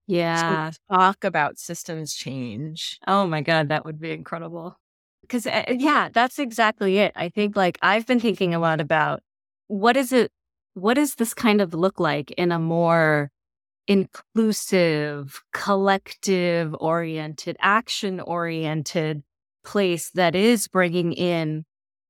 [0.06, 0.70] Yeah.
[0.90, 2.98] talk about systems change.
[3.06, 4.78] Oh my God, that would be incredible.
[5.22, 7.12] Because, uh, yeah, that's exactly it.
[7.16, 9.22] I think like I've been thinking a lot about
[9.66, 10.30] what is it,
[10.76, 13.30] what does this kind of look like in a more
[13.86, 19.22] inclusive, collective oriented, action oriented
[19.64, 21.64] place that is bringing in,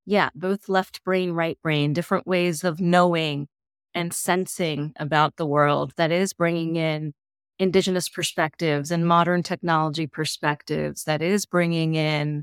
[0.05, 3.47] yeah, both left brain, right brain, different ways of knowing
[3.95, 7.13] and sensing about the world that is bringing in
[7.61, 12.43] indigenous perspectives and modern technology perspectives that is bringing in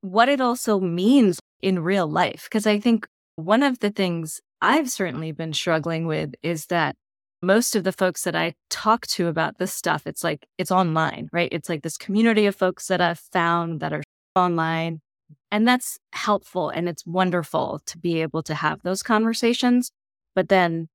[0.00, 2.44] what it also means in real life.
[2.44, 3.06] Because I think
[3.36, 6.96] one of the things I've certainly been struggling with is that
[7.42, 11.28] most of the folks that I talk to about this stuff, it's like it's online,
[11.32, 11.48] right?
[11.50, 14.02] It's like this community of folks that I've found that are
[14.36, 15.00] online.
[15.50, 19.90] And that's helpful and it's wonderful to be able to have those conversations.
[20.34, 20.88] But then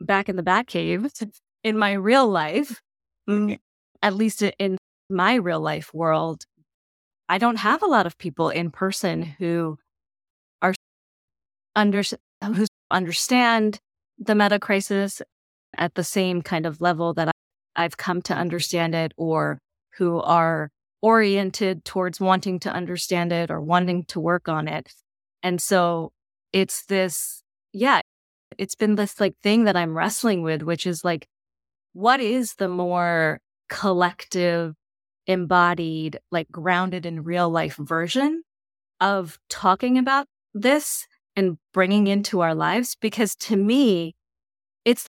[0.00, 1.10] back in the Batcave,
[1.64, 2.80] in my real life,
[3.28, 3.58] mm,
[4.02, 4.78] at least in
[5.10, 6.44] my real life world,
[7.28, 9.78] I don't have a lot of people in person who
[11.74, 12.02] under
[12.42, 13.78] who understand
[14.18, 15.22] the meta crisis
[15.76, 17.32] at the same kind of level that
[17.74, 19.58] I've come to understand it or
[19.96, 20.70] who are
[21.00, 24.92] oriented towards wanting to understand it or wanting to work on it.
[25.42, 26.12] And so
[26.52, 27.42] it's this,
[27.72, 28.00] yeah,
[28.58, 31.26] it's been this like thing that I'm wrestling with, which is like,
[31.94, 34.74] what is the more collective
[35.26, 38.42] embodied, like grounded in real life version
[39.00, 41.06] of talking about this
[41.36, 42.96] and bringing into our lives.
[43.00, 44.14] Because to me,
[44.84, 45.08] it's,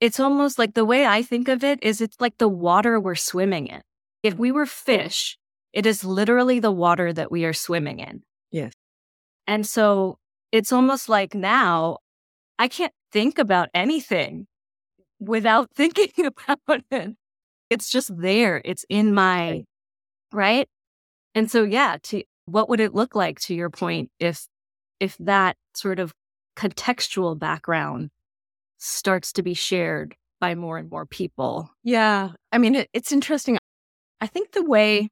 [0.00, 3.14] it's almost like the way I think of it is it's like the water we're
[3.14, 3.80] swimming in.
[4.22, 5.38] If we were fish,
[5.72, 8.22] it is literally the water that we are swimming in.
[8.50, 8.72] Yes.
[9.46, 10.18] And so
[10.52, 11.98] it's almost like now
[12.58, 14.46] I can't think about anything
[15.20, 17.16] without thinking about it
[17.70, 18.60] it's just there.
[18.64, 19.64] It's in my,
[20.32, 20.68] right?
[21.34, 24.46] And so, yeah, to what would it look like to your point if,
[25.00, 26.12] if that sort of
[26.56, 28.10] contextual background
[28.78, 31.70] starts to be shared by more and more people?
[31.82, 32.30] Yeah.
[32.52, 33.58] I mean, it, it's interesting.
[34.20, 35.08] I think the way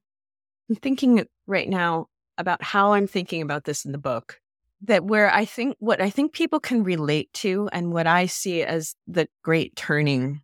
[0.69, 2.07] I'm thinking right now
[2.37, 4.39] about how I'm thinking about this in the book
[4.81, 8.63] that where I think what I think people can relate to and what I see
[8.63, 10.41] as the great turning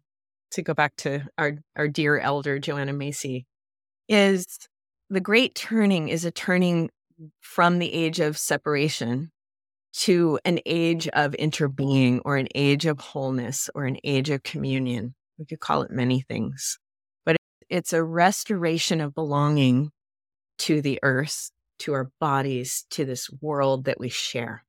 [0.52, 3.46] to go back to our, our dear elder, Joanna Macy,
[4.08, 4.46] is
[5.10, 6.90] the great turning is a turning
[7.42, 9.32] from the age of separation
[9.94, 15.14] to an age of interbeing or an age of wholeness or an age of communion.
[15.38, 16.80] We could call it many things,
[17.26, 17.38] but
[17.70, 19.92] it's a restoration of belonging
[20.60, 24.64] to the earth, to our bodies, to this world that we share.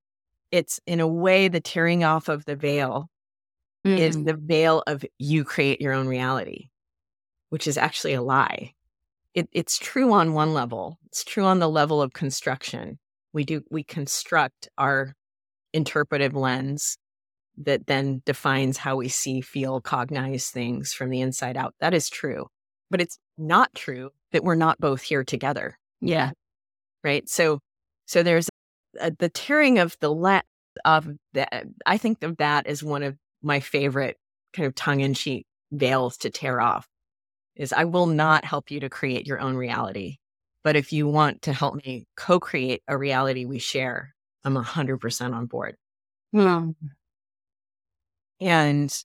[0.50, 3.10] It's in a way the tearing off of the veil
[3.84, 3.98] mm-hmm.
[3.98, 6.68] is the veil of you create your own reality,
[7.50, 8.72] which is actually a lie.
[9.34, 10.98] It, it's true on one level.
[11.06, 12.98] It's true on the level of construction.
[13.34, 15.12] We do we construct our
[15.74, 16.96] interpretive lens
[17.58, 21.74] that then defines how we see, feel, cognize things from the inside out.
[21.80, 22.46] That is true.
[22.90, 25.78] But it's not true that we're not both here together.
[26.00, 26.30] Yeah.
[27.02, 27.28] Right.
[27.28, 27.60] So,
[28.06, 28.48] so there's
[29.00, 30.44] a, the tearing of the let
[30.84, 31.48] of that.
[31.52, 34.16] Uh, I think of that as one of my favorite
[34.52, 36.86] kind of tongue in cheek veils to tear off
[37.56, 40.16] is I will not help you to create your own reality.
[40.64, 45.34] But if you want to help me co create a reality we share, I'm 100%
[45.34, 45.76] on board.
[46.34, 46.74] Mm.
[48.40, 49.04] And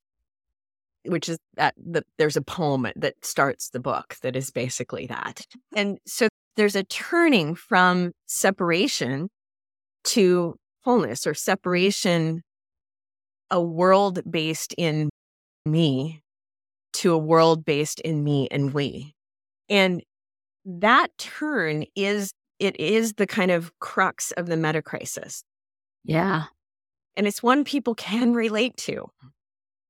[1.06, 5.46] which is that the, there's a poem that starts the book that is basically that.
[5.76, 9.30] And so there's a turning from separation
[10.06, 12.42] to wholeness or separation
[13.52, 15.10] a world based in
[15.66, 16.22] me
[16.94, 19.14] to a world based in me and we.
[19.70, 20.04] And
[20.66, 25.44] that turn is it is the kind of crux of the meta crisis.
[26.04, 26.46] Yeah.
[27.16, 29.10] And it's one people can relate to.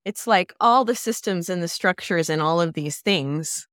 [0.06, 3.68] It's like all the systems and the structures and all of these things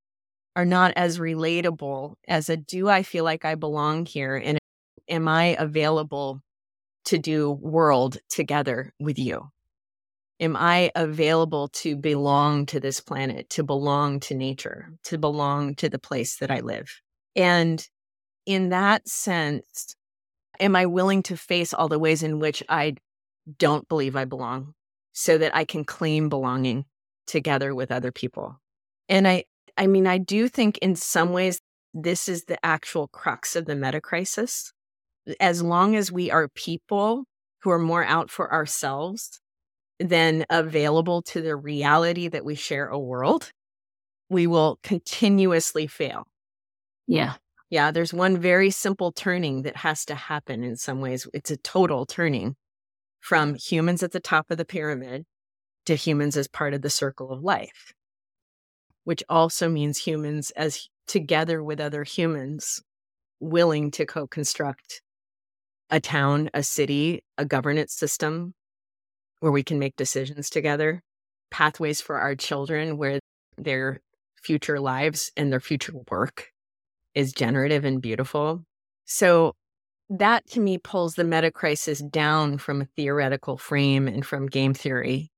[0.55, 4.37] are not as relatable as a do I feel like I belong here?
[4.37, 4.59] And
[5.09, 6.41] am I available
[7.07, 9.49] to do world together with you?
[10.39, 15.89] Am I available to belong to this planet, to belong to nature, to belong to
[15.89, 17.01] the place that I live?
[17.35, 17.87] And
[18.45, 19.97] in that sense,
[20.61, 22.97] am I willing to face all the ways in which I
[23.59, 24.75] don't believe I belong
[25.13, 26.85] so that I can claim belonging
[27.27, 28.61] together with other people?
[29.09, 29.45] And I,
[29.79, 31.61] I mean, I do think in some ways
[31.95, 34.73] this is the actual crux of the meta crisis.
[35.41, 37.25] As long as we are people
[37.63, 39.41] who are more out for ourselves
[39.99, 43.53] than available to the reality that we share a world,
[44.29, 46.27] we will continuously fail.
[47.07, 47.35] Yeah.
[47.71, 47.91] Yeah.
[47.91, 51.27] There's one very simple turning that has to happen in some ways.
[51.33, 52.57] It's a total turning
[53.21, 55.25] from humans at the top of the pyramid
[55.87, 57.95] to humans as part of the circle of life
[59.07, 62.83] which also means humans as together with other humans
[63.39, 65.01] willing to co construct
[65.89, 68.53] a town, a city, a governance system
[69.41, 71.03] where we can make decisions together,
[71.51, 73.21] pathways for our children where
[73.57, 74.01] their
[74.43, 76.51] future lives and their future work
[77.15, 78.65] is generative and beautiful.
[79.05, 79.55] So
[80.11, 84.75] that to me pulls the meta crisis down from a theoretical frame and from game
[84.75, 85.31] theory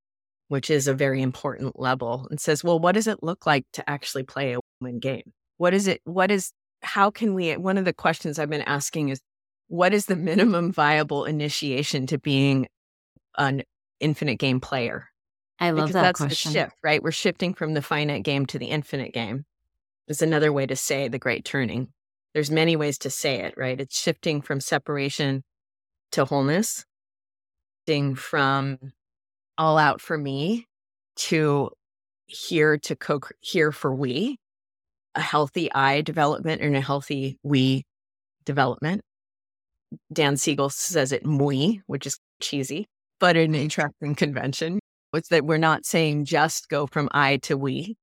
[0.49, 3.89] which is a very important level, and says, well, what does it look like to
[3.89, 5.33] actually play a win game?
[5.59, 6.01] What is it?
[6.05, 9.21] What is, how can we, one of the questions I've been asking is,
[9.69, 12.67] what is the minimum viable initiation to being
[13.37, 13.63] an
[14.01, 15.09] infinite game player?
[15.61, 16.53] I love because that that's question.
[16.53, 17.03] shift, right?
[17.03, 19.45] We're shifting from the finite game to the infinite game.
[20.07, 21.89] There's another way to say the great turning.
[22.33, 23.81] There's many ways to say it, right?
[23.81, 25.43] It's shifting from separation
[26.13, 26.85] to wholeness,
[27.87, 28.79] shifting from
[29.57, 30.67] all out for me
[31.17, 31.71] to
[32.27, 34.39] here to co here for we,
[35.15, 37.85] a healthy I development and a healthy we
[38.45, 39.03] development.
[40.13, 42.89] Dan Siegel says it we, which is cheesy,
[43.21, 44.79] but an interesting convention.
[45.15, 47.97] It's that we're not saying just go from I to we,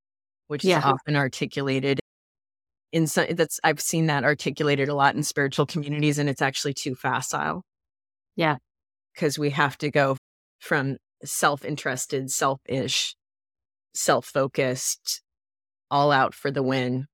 [0.47, 0.79] which yeah.
[0.79, 1.99] is often articulated
[2.91, 6.73] in some that's I've seen that articulated a lot in spiritual communities and it's actually
[6.73, 7.63] too facile.
[8.35, 8.57] Yeah.
[9.13, 10.17] Because we have to go
[10.59, 13.15] from self interested, selfish,
[13.93, 15.21] self focused,
[15.91, 17.05] all out for the win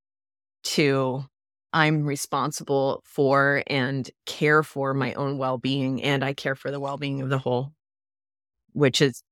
[0.64, 1.26] to
[1.74, 6.80] I'm responsible for and care for my own well being, and I care for the
[6.80, 7.72] well being of the whole,
[8.74, 9.24] which is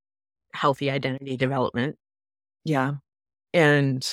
[0.53, 1.97] healthy identity development.
[2.63, 2.93] Yeah.
[3.53, 4.05] And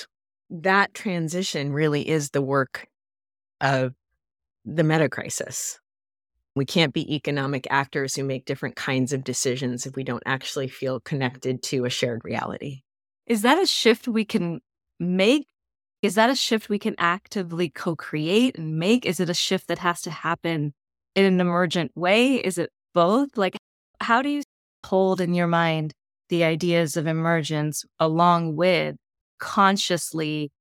[0.49, 2.87] that transition really is the work
[3.61, 3.93] of
[4.65, 5.79] the meta crisis.
[6.55, 10.67] We can't be economic actors who make different kinds of decisions if we don't actually
[10.67, 12.81] feel connected to a shared reality.
[13.27, 14.61] Is that a shift we can
[14.99, 15.47] make?
[16.01, 19.05] Is that a shift we can actively co create and make?
[19.05, 20.73] Is it a shift that has to happen
[21.15, 22.35] in an emergent way?
[22.35, 23.37] Is it both?
[23.37, 23.57] Like,
[23.99, 24.41] how do you
[24.87, 25.93] hold in your mind
[26.29, 28.95] the ideas of emergence along with
[29.39, 30.51] consciously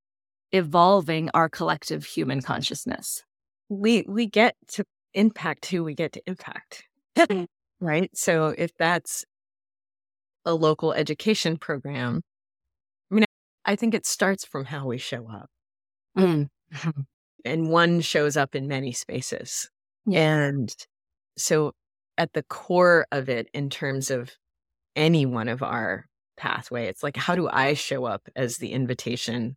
[0.53, 3.23] evolving our collective human consciousness?
[3.69, 6.85] We we get to impact who we get to impact.
[7.81, 8.11] right.
[8.15, 9.25] So if that's
[10.45, 12.23] a local education program,
[13.11, 13.25] I mean,
[13.65, 15.51] I think it starts from how we show up.
[16.17, 16.49] Mm.
[17.45, 19.69] and one shows up in many spaces.
[20.07, 20.47] Yeah.
[20.47, 20.75] And
[21.37, 21.73] so
[22.19, 24.31] at the core of it, in terms of
[24.95, 26.07] any one of our
[26.37, 29.57] pathway, it's like, how do I show up as the invitation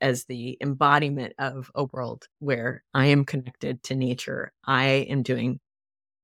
[0.00, 4.52] as the embodiment of a world where I am connected to nature.
[4.66, 5.60] I am doing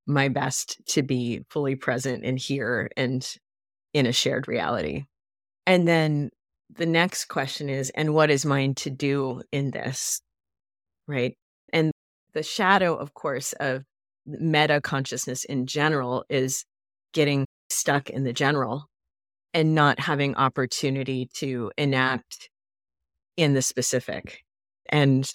[0.07, 3.27] my best to be fully present and here and
[3.93, 5.05] in a shared reality.
[5.67, 6.31] And then
[6.71, 10.21] the next question is, and what is mine to do in this?
[11.07, 11.37] Right.
[11.73, 11.91] And
[12.33, 13.85] the shadow, of course, of
[14.27, 16.65] meta consciousness in general is
[17.13, 18.87] getting stuck in the general
[19.53, 22.51] and not having opportunity to enact
[23.37, 24.45] in the specific.
[24.89, 25.31] And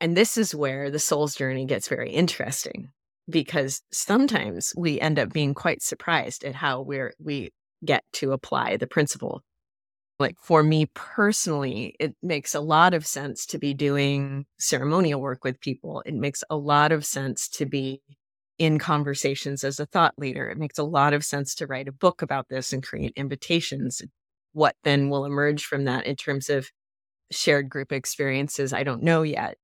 [0.00, 2.90] and this is where the soul's journey gets very interesting
[3.30, 7.50] because sometimes we end up being quite surprised at how we're we
[7.84, 9.42] get to apply the principle.
[10.22, 15.42] Like for me personally, it makes a lot of sense to be doing ceremonial work
[15.42, 16.00] with people.
[16.06, 18.00] It makes a lot of sense to be
[18.56, 20.48] in conversations as a thought leader.
[20.48, 24.00] It makes a lot of sense to write a book about this and create invitations.
[24.52, 26.70] What then will emerge from that in terms of
[27.32, 29.56] shared group experiences, I don't know yet.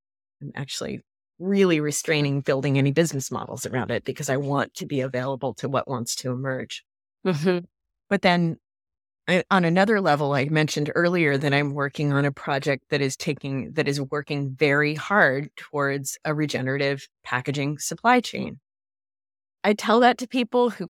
[0.42, 1.02] I'm actually
[1.38, 5.68] really restraining building any business models around it because I want to be available to
[5.68, 6.82] what wants to emerge.
[7.24, 7.66] Mm-hmm.
[8.10, 8.56] But then
[9.28, 13.14] I, on another level, I mentioned earlier that I'm working on a project that is
[13.14, 18.58] taking, that is working very hard towards a regenerative packaging supply chain.
[19.62, 20.88] I tell that to people who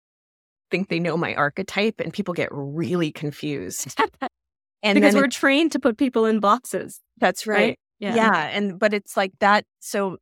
[0.69, 3.99] think they know my archetype and people get really confused.
[4.83, 7.01] and because we're it, trained to put people in boxes.
[7.17, 7.57] That's right.
[7.57, 7.79] right?
[7.99, 8.15] Yeah.
[8.15, 8.49] yeah.
[8.53, 9.65] And, but it's like that.
[9.81, 10.17] So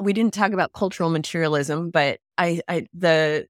[0.00, 3.46] we didn't talk about cultural materialism, but I, I the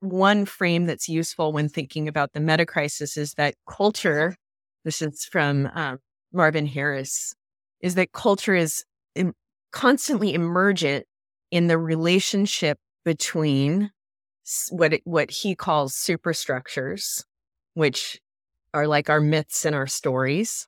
[0.00, 4.36] one frame that's useful when thinking about the meta crisis is that culture.
[4.84, 5.98] This is from um,
[6.32, 7.34] Marvin Harris.
[7.80, 8.84] Is that culture is
[9.14, 9.34] Im-
[9.72, 11.06] constantly emergent
[11.50, 13.90] in the relationship between
[14.70, 17.24] what it, what he calls superstructures,
[17.74, 18.20] which
[18.72, 20.66] are like our myths and our stories.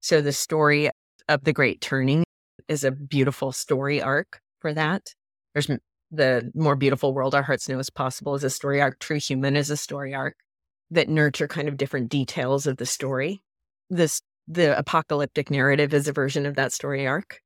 [0.00, 0.90] So the story
[1.28, 2.24] of the Great Turning
[2.68, 5.14] is a beautiful story arc for that.
[5.52, 5.70] There's
[6.12, 8.98] the more beautiful world our hearts know is possible is a story arc.
[8.98, 10.36] True human is a story arc
[10.90, 13.42] that nurture kind of different details of the story.
[13.88, 17.40] This the apocalyptic narrative is a version of that story arc.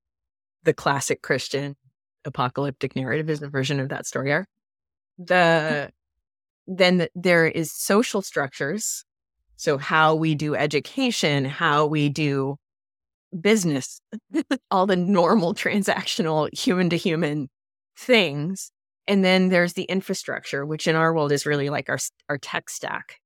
[0.65, 1.77] The classic Christian
[2.25, 4.49] apocalyptic narrative is a version of that story arc.
[5.21, 5.27] Mm.
[5.27, 5.91] The
[6.67, 9.05] then the, there is social structures.
[9.55, 12.57] So how we do education, how we do
[13.41, 14.01] business,
[14.73, 17.49] all the normal transactional human to human
[17.97, 18.71] things.
[19.07, 21.99] And then there's the infrastructure, which in our world is really like our,
[22.29, 23.21] our tech stack.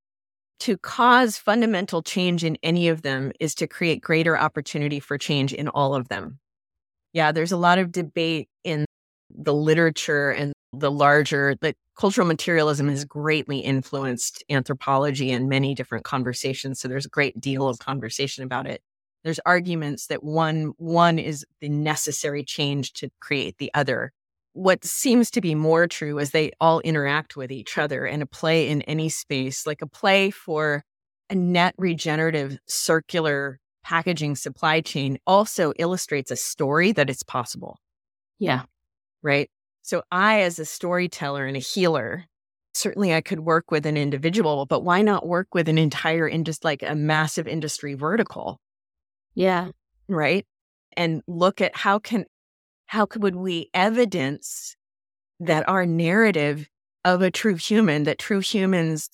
[0.61, 5.55] To cause fundamental change in any of them is to create greater opportunity for change
[5.55, 6.39] in all of them.
[7.15, 8.85] Yeah, there's a lot of debate in
[9.31, 16.05] the literature and the larger that cultural materialism has greatly influenced anthropology and many different
[16.05, 16.79] conversations.
[16.79, 18.83] So there's a great deal of conversation about it
[19.25, 24.13] there's arguments that one one is the necessary change to create the other
[24.53, 28.27] what seems to be more true is they all interact with each other and a
[28.27, 30.85] play in any space like a play for
[31.29, 37.79] a net regenerative circular packaging supply chain also illustrates a story that it's possible
[38.39, 38.63] yeah
[39.23, 39.51] right
[39.83, 42.27] so i as a storyteller and a healer
[42.75, 46.67] certainly i could work with an individual but why not work with an entire industry
[46.67, 48.61] like a massive industry vertical
[49.35, 49.69] yeah.
[50.09, 50.47] Right.
[50.97, 52.25] And look at how can,
[52.91, 54.75] how could we evidence
[55.39, 56.69] that our narrative
[57.05, 59.09] of a true human, that true humans,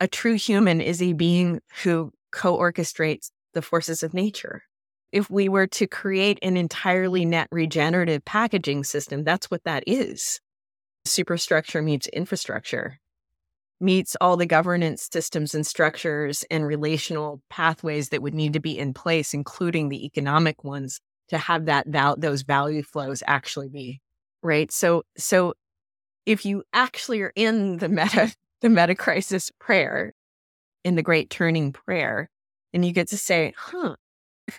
[0.00, 4.64] a true human is a being who co orchestrates the forces of nature.
[5.12, 10.38] If we were to create an entirely net regenerative packaging system, that's what that is.
[11.06, 12.98] Superstructure meets infrastructure
[13.80, 18.78] meets all the governance systems and structures and relational pathways that would need to be
[18.78, 20.98] in place, including the economic ones,
[21.28, 24.00] to have that val- those value flows actually be
[24.42, 24.70] right.
[24.70, 25.54] So, so
[26.24, 30.14] if you actually are in the meta the meta crisis prayer,
[30.84, 32.30] in the Great Turning prayer,
[32.72, 33.96] and you get to say, "Huh."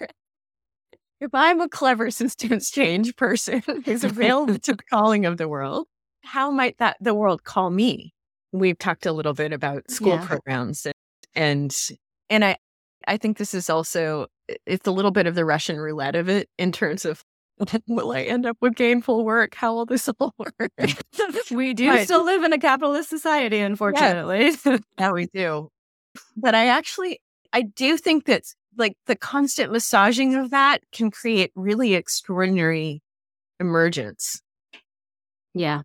[1.19, 5.87] if I'm a clever systems change person who's available to the calling of the world,
[6.23, 8.13] how might that the world call me?
[8.51, 10.25] we've talked a little bit about school yeah.
[10.25, 10.93] programs and,
[11.35, 11.77] and
[12.29, 12.57] and I
[13.07, 14.27] I think this is also
[14.65, 17.23] it's a little bit of the Russian roulette of it in terms of
[17.87, 19.55] will I end up with gainful work?
[19.55, 20.71] How will this all work?
[21.51, 24.51] we do but, still live in a capitalist society, unfortunately.
[24.65, 25.69] Yeah, yeah, we do.
[26.35, 27.19] But I actually
[27.53, 28.43] I do think that
[28.77, 33.01] like the constant massaging of that can create really extraordinary
[33.59, 34.41] emergence.
[35.53, 35.81] Yeah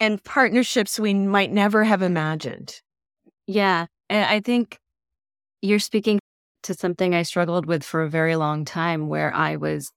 [0.00, 2.80] and partnerships we might never have imagined.
[3.46, 3.86] Yeah.
[4.08, 4.78] And I think
[5.62, 6.18] you're speaking
[6.66, 9.90] to something I struggled with for a very long time, where I was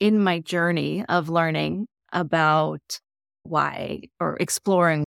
[0.00, 3.00] in my journey of learning about
[3.44, 5.04] why or exploring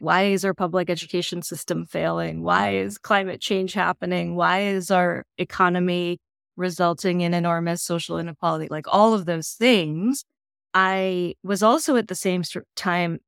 [0.00, 2.42] why is our public education system failing?
[2.42, 4.36] Why is climate change happening?
[4.36, 6.18] Why is our economy
[6.56, 8.68] resulting in enormous social inequality?
[8.70, 10.24] Like all of those things.
[10.74, 12.42] I was also at the same
[12.74, 13.20] time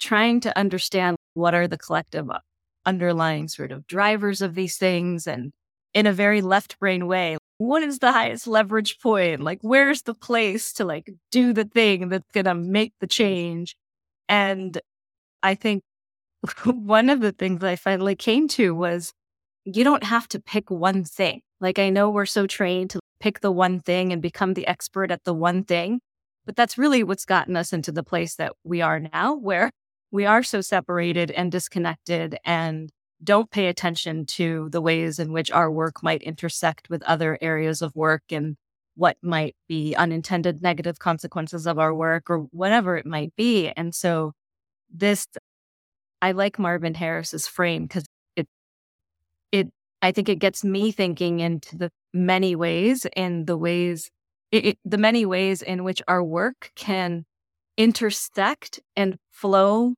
[0.00, 2.40] trying to understand what are the collective uh,
[2.84, 5.52] underlying sort of drivers of these things and
[5.94, 9.40] in a very left brain way what is the highest leverage point?
[9.40, 13.76] Like where's the place to like do the thing that's going to make the change?
[14.28, 14.80] And
[15.42, 15.82] i think
[16.64, 19.12] one of the things i finally came to was
[19.64, 21.42] you don't have to pick one thing.
[21.60, 25.10] Like i know we're so trained to pick the one thing and become the expert
[25.10, 26.00] at the one thing
[26.46, 29.70] but that's really what's gotten us into the place that we are now where
[30.10, 32.90] we are so separated and disconnected and
[33.22, 37.82] don't pay attention to the ways in which our work might intersect with other areas
[37.82, 38.56] of work and
[38.94, 43.68] what might be unintended negative consequences of our work or whatever it might be.
[43.70, 44.32] And so
[44.92, 45.26] this,
[46.20, 48.48] I like Marvin Harris's frame because it,
[49.52, 49.68] it,
[50.02, 54.10] I think it gets me thinking into the many ways and the ways,
[54.50, 57.24] it, it, the many ways in which our work can
[57.76, 59.94] intersect and flow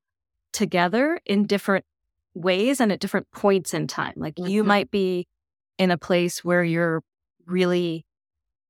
[0.53, 1.85] together in different
[2.35, 4.15] ways and at different points in time.
[4.17, 4.51] Like mm-hmm.
[4.51, 5.27] you might be
[5.79, 7.03] in a place where you're
[7.47, 8.05] really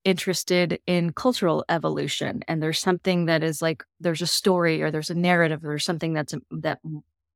[0.04, 5.10] interested in cultural evolution and there's something that is like there's a story or there's
[5.10, 6.78] a narrative or something that's that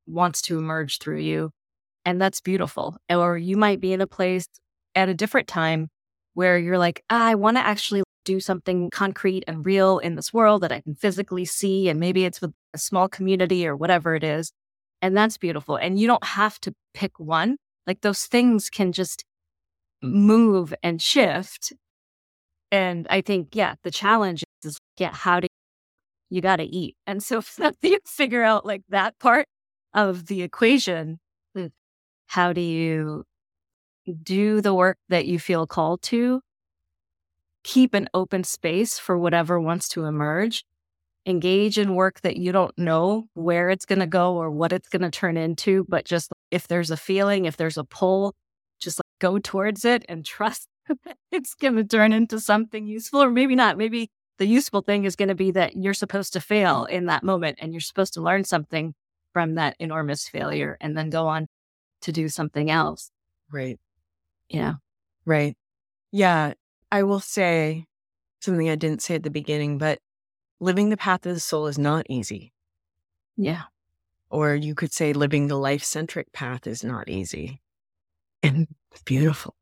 [0.07, 1.51] wants to emerge through you
[2.07, 4.47] and that's beautiful or you might be in a place
[4.95, 5.89] at a different time
[6.33, 10.33] where you're like ah, i want to actually do something concrete and real in this
[10.33, 14.15] world that i can physically see and maybe it's with a small community or whatever
[14.15, 14.53] it is
[15.05, 17.56] and that's beautiful and you don't have to pick one
[17.86, 19.24] like those things can just
[20.02, 21.72] move and shift
[22.74, 25.47] and I think, yeah, the challenge is, yeah, how do
[26.28, 26.97] you got to eat?
[27.06, 29.47] And so if you figure out like that part
[29.94, 31.20] of the equation,
[31.55, 31.66] hmm,
[32.26, 33.22] how do you
[34.24, 36.40] do the work that you feel called to,
[37.62, 40.64] keep an open space for whatever wants to emerge,
[41.27, 44.89] engage in work that you don't know where it's going to go or what it's
[44.89, 48.35] going to turn into, but just if there's a feeling, if there's a pull,
[48.79, 50.69] just like go towards it and trust
[51.33, 53.79] it's going to turn into something useful, or maybe not.
[53.79, 57.23] Maybe the useful thing is going to be that you're supposed to fail in that
[57.23, 58.95] moment and you're supposed to learn something
[59.33, 61.47] from that enormous failure and then go on
[62.03, 63.11] to do something else.
[63.51, 63.79] Right.
[64.49, 64.75] Yeah.
[65.25, 65.57] Right.
[66.13, 66.55] Yeah.
[66.93, 67.87] I will say
[68.41, 69.99] something I didn't say at the beginning, but
[70.60, 72.52] living the path of the soul is not easy.
[73.36, 73.62] Yeah.
[74.31, 77.60] Or you could say living the life centric path is not easy.
[78.43, 78.66] And
[79.05, 79.55] beautiful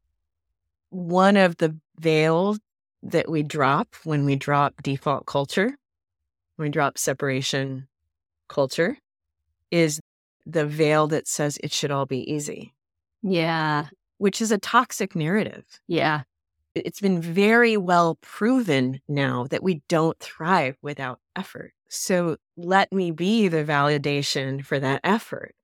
[0.92, 2.60] one of the veils
[3.02, 5.78] that we drop when we drop default culture,
[6.56, 7.88] when we drop separation
[8.48, 8.98] culture,
[9.70, 10.00] is
[10.44, 12.74] the veil that says it should all be easy.
[13.22, 13.86] Yeah.
[14.18, 15.64] Which is a toxic narrative.
[15.88, 16.22] Yeah.
[16.74, 21.72] It's been very well proven now that we don't thrive without effort.
[21.88, 25.54] So let me be the validation for that effort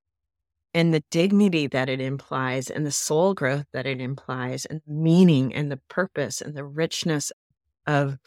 [0.74, 5.54] and the dignity that it implies and the soul growth that it implies and meaning
[5.54, 7.32] and the purpose and the richness
[7.86, 8.18] of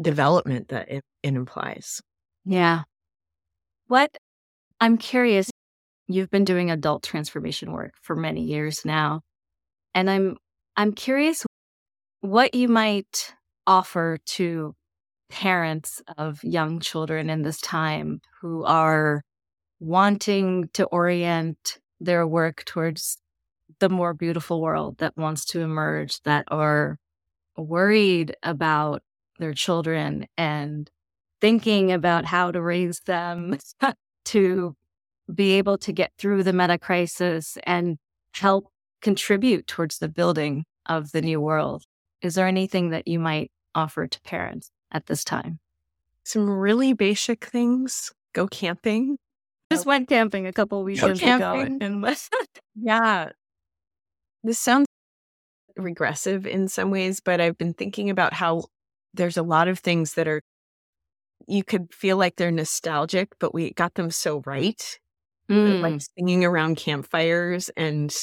[0.00, 2.00] development that it, it implies.
[2.44, 2.82] Yeah.
[3.88, 4.16] What
[4.80, 5.50] I'm curious,
[6.06, 9.22] you've been doing adult transformation work for many years now.
[9.94, 10.36] And I'm
[10.76, 11.44] I'm curious
[12.20, 13.34] what you might
[13.66, 14.74] offer to
[15.30, 19.22] parents of young children in this time who are
[19.78, 23.18] wanting to orient their work towards
[23.78, 26.98] the more beautiful world that wants to emerge, that are
[27.56, 29.02] worried about
[29.38, 30.90] their children and
[31.40, 33.56] thinking about how to raise them
[34.24, 34.76] to
[35.32, 37.96] be able to get through the meta crisis and
[38.34, 38.66] help
[39.00, 41.84] contribute towards the building of the new world.
[42.22, 45.58] Is there anything that you might offer to parents at this time?
[46.24, 48.12] Some really basic things.
[48.34, 49.16] Go camping.
[49.72, 52.34] Just went camping a couple weekends ago in West.
[52.74, 53.30] yeah.
[54.42, 54.86] This sounds
[55.76, 58.64] regressive in some ways, but I've been thinking about how
[59.14, 60.42] there's a lot of things that are,
[61.46, 64.98] you could feel like they're nostalgic, but we got them so right.
[65.50, 65.80] Mm.
[65.80, 68.14] Like singing around campfires and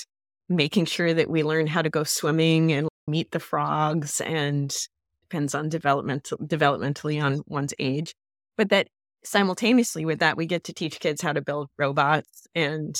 [0.49, 4.75] making sure that we learn how to go swimming and meet the frogs and
[5.23, 8.13] depends on developmental developmentally on one's age.
[8.57, 8.88] But that
[9.23, 12.95] simultaneously with that, we get to teach kids how to build robots and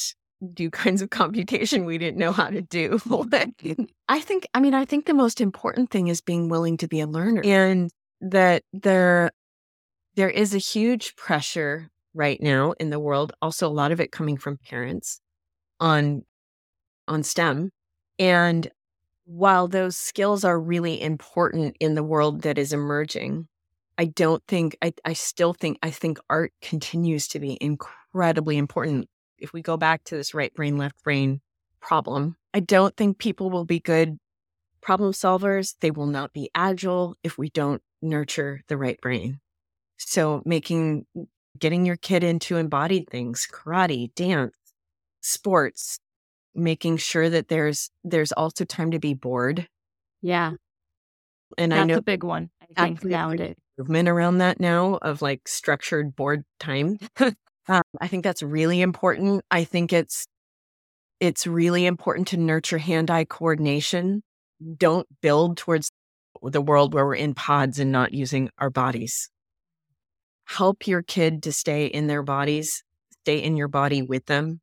[0.54, 3.00] do kinds of computation we didn't know how to do.
[4.10, 7.00] I think, I mean, I think the most important thing is being willing to be
[7.00, 9.32] a learner and that there,
[10.16, 13.34] there is a huge pressure right now in the world.
[13.42, 15.22] Also, a lot of it coming from parents
[15.80, 16.24] on,
[17.08, 17.72] on STEM.
[18.20, 18.68] And
[19.28, 23.46] while those skills are really important in the world that is emerging,
[23.98, 29.10] I don't think, I, I still think, I think art continues to be incredibly important.
[29.38, 31.42] If we go back to this right brain, left brain
[31.82, 34.18] problem, I don't think people will be good
[34.82, 35.76] problem solvers.
[35.82, 39.42] They will not be agile if we don't nurture the right brain.
[39.98, 41.06] So making,
[41.60, 44.56] getting your kid into embodied things, karate, dance,
[45.20, 46.00] sports,
[46.58, 49.68] making sure that there's, there's also time to be bored.
[50.22, 50.54] Yeah.
[51.58, 52.50] And That's I know a big one.
[52.76, 56.98] I think nowadays movement around that now of like structured bored time.
[57.68, 59.44] um, I think that's really important.
[59.52, 60.28] I think it's
[61.20, 64.22] it's really important to nurture hand-eye coordination.
[64.78, 65.92] Don't build towards
[66.44, 69.30] the world where we're in pods and not using our bodies.
[70.46, 72.84] Help your kid to stay in their bodies,
[73.24, 74.62] stay in your body with them.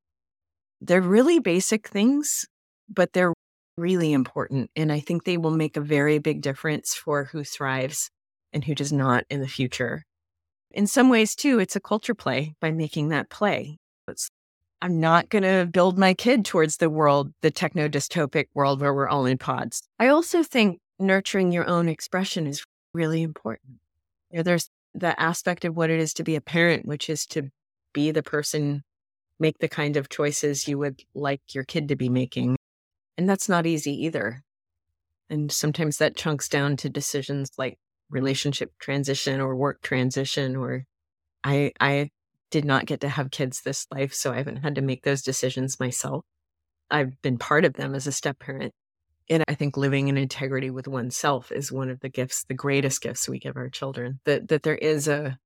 [0.86, 2.46] They're really basic things,
[2.88, 3.32] but they're
[3.78, 4.70] really important.
[4.76, 8.10] And I think they will make a very big difference for who thrives
[8.52, 10.04] and who does not in the future.
[10.70, 13.78] In some ways, too, it's a culture play by making that play.
[14.08, 14.28] It's,
[14.82, 18.92] I'm not going to build my kid towards the world, the techno dystopic world where
[18.92, 19.82] we're all in pods.
[19.98, 23.78] I also think nurturing your own expression is really important.
[24.30, 27.24] You know, there's the aspect of what it is to be a parent, which is
[27.26, 27.48] to
[27.92, 28.82] be the person,
[29.40, 32.56] make the kind of choices you would like your kid to be making.
[33.16, 34.42] And that's not easy either.
[35.30, 37.78] And sometimes that chunks down to decisions like
[38.10, 40.84] relationship transition or work transition or
[41.42, 42.10] I I
[42.50, 45.22] did not get to have kids this life, so I haven't had to make those
[45.22, 46.24] decisions myself.
[46.90, 48.72] I've been part of them as a step parent.
[49.28, 53.00] And I think living in integrity with oneself is one of the gifts, the greatest
[53.00, 54.20] gifts we give our children.
[54.24, 55.38] That that there is a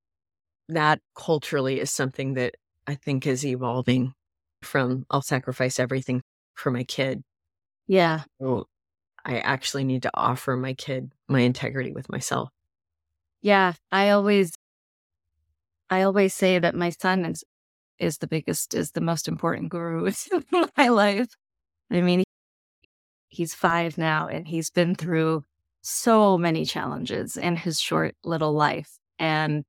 [0.68, 2.56] that culturally is something that
[2.88, 4.14] I think is evolving
[4.62, 6.22] from I'll sacrifice everything
[6.54, 7.22] for my kid.
[7.86, 8.22] Yeah.
[8.40, 8.66] So
[9.24, 12.48] I actually need to offer my kid my integrity with myself.
[13.42, 13.74] Yeah.
[13.92, 14.54] I always
[15.90, 17.44] I always say that my son is
[17.98, 21.28] is the biggest, is the most important guru in my life.
[21.90, 22.24] I mean,
[23.28, 25.44] He's five now and he's been through
[25.82, 29.64] so many challenges in his short little life and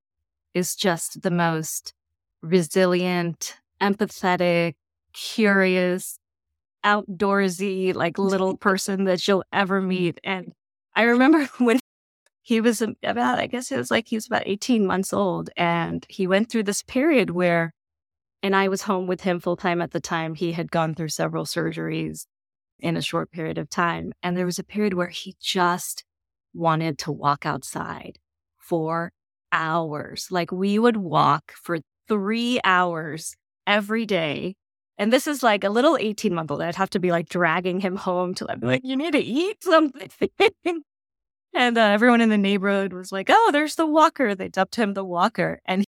[0.54, 1.94] is just the most
[2.42, 4.76] resilient, empathetic,
[5.14, 6.20] curious,
[6.86, 9.90] outdoorsy, like little person that you'll ever mm-hmm.
[9.90, 10.20] meet.
[10.24, 10.54] And
[10.96, 11.80] I remember when
[12.42, 15.50] he was about, I guess it was like he was about 18 months old.
[15.56, 17.74] And he went through this period where,
[18.42, 20.34] and I was home with him full time at the time.
[20.34, 22.26] He had gone through several surgeries
[22.80, 24.14] in a short period of time.
[24.24, 26.06] And there was a period where he just
[26.54, 28.18] wanted to walk outside
[28.58, 29.12] for
[29.52, 30.28] hours.
[30.32, 31.80] Like we would walk for
[32.10, 34.56] three hours every day.
[34.98, 36.62] And this is like a little 18 month old.
[36.62, 39.64] I'd have to be like dragging him home to like, like you need to eat
[39.64, 40.10] something.
[41.54, 44.36] and uh, everyone in the neighborhood was like, oh, there's the walker.
[44.36, 45.62] They dubbed him the walker.
[45.66, 45.86] And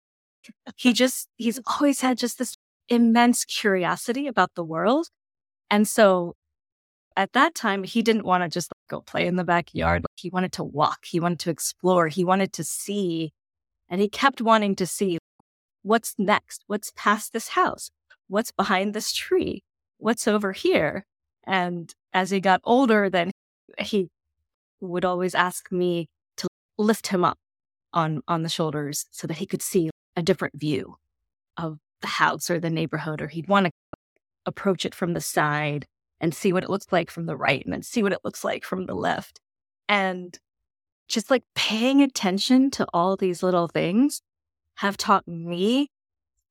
[0.76, 2.54] he just, he's always had just this
[2.88, 5.08] immense curiosity about the world.
[5.70, 6.34] And so
[7.16, 10.04] at that time, he didn't want to just like, go play in the backyard.
[10.16, 13.32] He wanted to walk, he wanted to explore, he wanted to see.
[13.88, 15.18] And he kept wanting to see
[15.82, 17.90] what's next, what's past this house,
[18.28, 19.62] what's behind this tree,
[19.98, 21.04] what's over here.
[21.44, 23.30] And as he got older, then
[23.78, 24.08] he
[24.80, 26.48] would always ask me to
[26.78, 27.38] lift him up
[27.92, 30.96] on, on the shoulders so that he could see a different view
[31.56, 33.72] of the house or the neighborhood, or he'd want to
[34.46, 35.86] approach it from the side
[36.20, 38.44] and see what it looks like from the right and then see what it looks
[38.44, 39.40] like from the left.
[39.88, 40.38] And
[41.08, 44.22] just like paying attention to all these little things
[44.80, 45.90] have taught me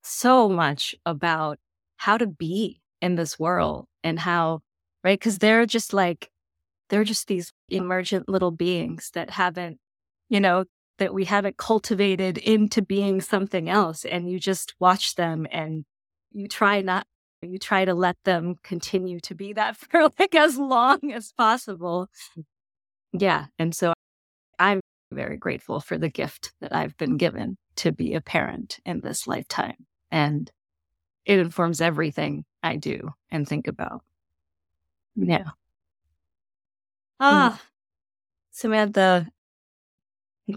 [0.04, 1.58] so much about
[1.98, 4.60] how to be in this world and how,
[5.04, 5.20] right?
[5.20, 6.30] Because they're just like,
[6.90, 9.80] they're just these emergent little beings that haven't,
[10.30, 10.66] you know,
[11.00, 14.06] that we haven't cultivated into being something else.
[14.06, 15.84] And you just watch them and
[16.32, 17.08] you try not
[17.42, 22.10] you try to let them continue to be that for like as long as possible.
[23.12, 23.46] Yeah.
[23.58, 23.94] And so
[24.60, 29.02] I'm very grateful for the gift that I've been given to be a parent in
[29.02, 29.86] this lifetime.
[30.12, 30.52] And
[31.26, 34.04] it informs everything I do and think about.
[35.16, 35.50] Yeah.
[37.20, 37.62] Ah,
[38.52, 39.28] Samantha,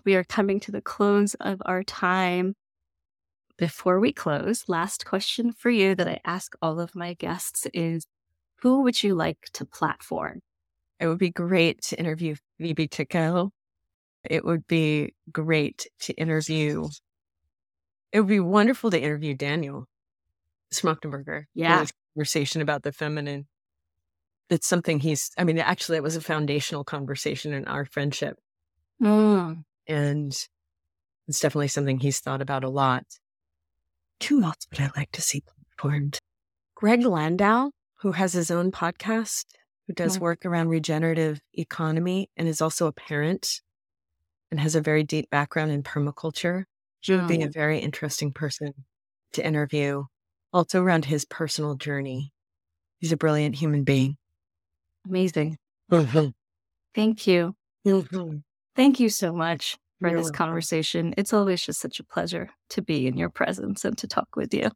[0.04, 2.54] we are coming to the close of our time.
[3.58, 8.06] Before we close, last question for you that I ask all of my guests is
[8.62, 10.40] who would you like to platform?
[10.98, 13.52] It would be great to interview Phoebe Tickell.
[14.28, 16.88] It would be great to interview.
[18.12, 19.86] It would be wonderful to interview Daniel
[20.72, 21.44] Schmachtenberger.
[21.54, 21.86] Yeah.
[22.14, 23.46] Conversation about the feminine.
[24.48, 28.36] That's something he's, I mean, actually, it was a foundational conversation in our friendship.
[29.02, 29.64] Mm.
[29.88, 30.32] And
[31.26, 33.04] it's definitely something he's thought about a lot
[34.28, 36.18] who else would I like to see platformed?
[36.74, 37.70] Greg Landua,
[38.00, 39.44] who has his own podcast,
[39.86, 40.22] who does mm-hmm.
[40.22, 43.60] work around regenerative economy and is also a parent
[44.52, 46.64] and has a very deep background in permaculture.
[47.00, 48.74] He would be a very interesting person
[49.32, 50.04] to interview,
[50.52, 52.32] also around his personal journey.
[52.98, 54.18] He's a brilliant human being.
[55.08, 55.56] Amazing.
[55.90, 56.28] Mm-hmm.
[56.94, 57.56] Thank you.
[57.84, 58.36] Mm-hmm.
[58.76, 60.36] Thank you so much for You're this welcome.
[60.36, 61.14] conversation.
[61.16, 64.52] It's always just such a pleasure to be in your presence and to talk with
[64.54, 64.70] you.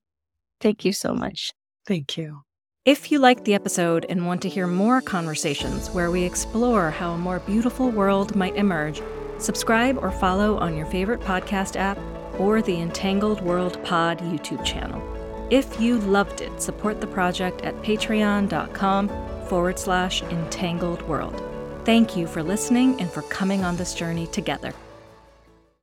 [0.60, 1.52] Thank you so much.
[1.86, 2.40] Thank you.
[2.86, 7.12] If you liked the episode and want to hear more conversations where we explore how
[7.12, 9.02] a more beautiful world might emerge,
[9.38, 11.98] subscribe or follow on your favorite podcast app
[12.38, 15.02] or the Entangled World Pod YouTube channel.
[15.50, 19.08] If you loved it, support the project at patreon.com
[19.46, 21.40] forward slash entangled world.
[21.84, 24.74] Thank you for listening and for coming on this journey together.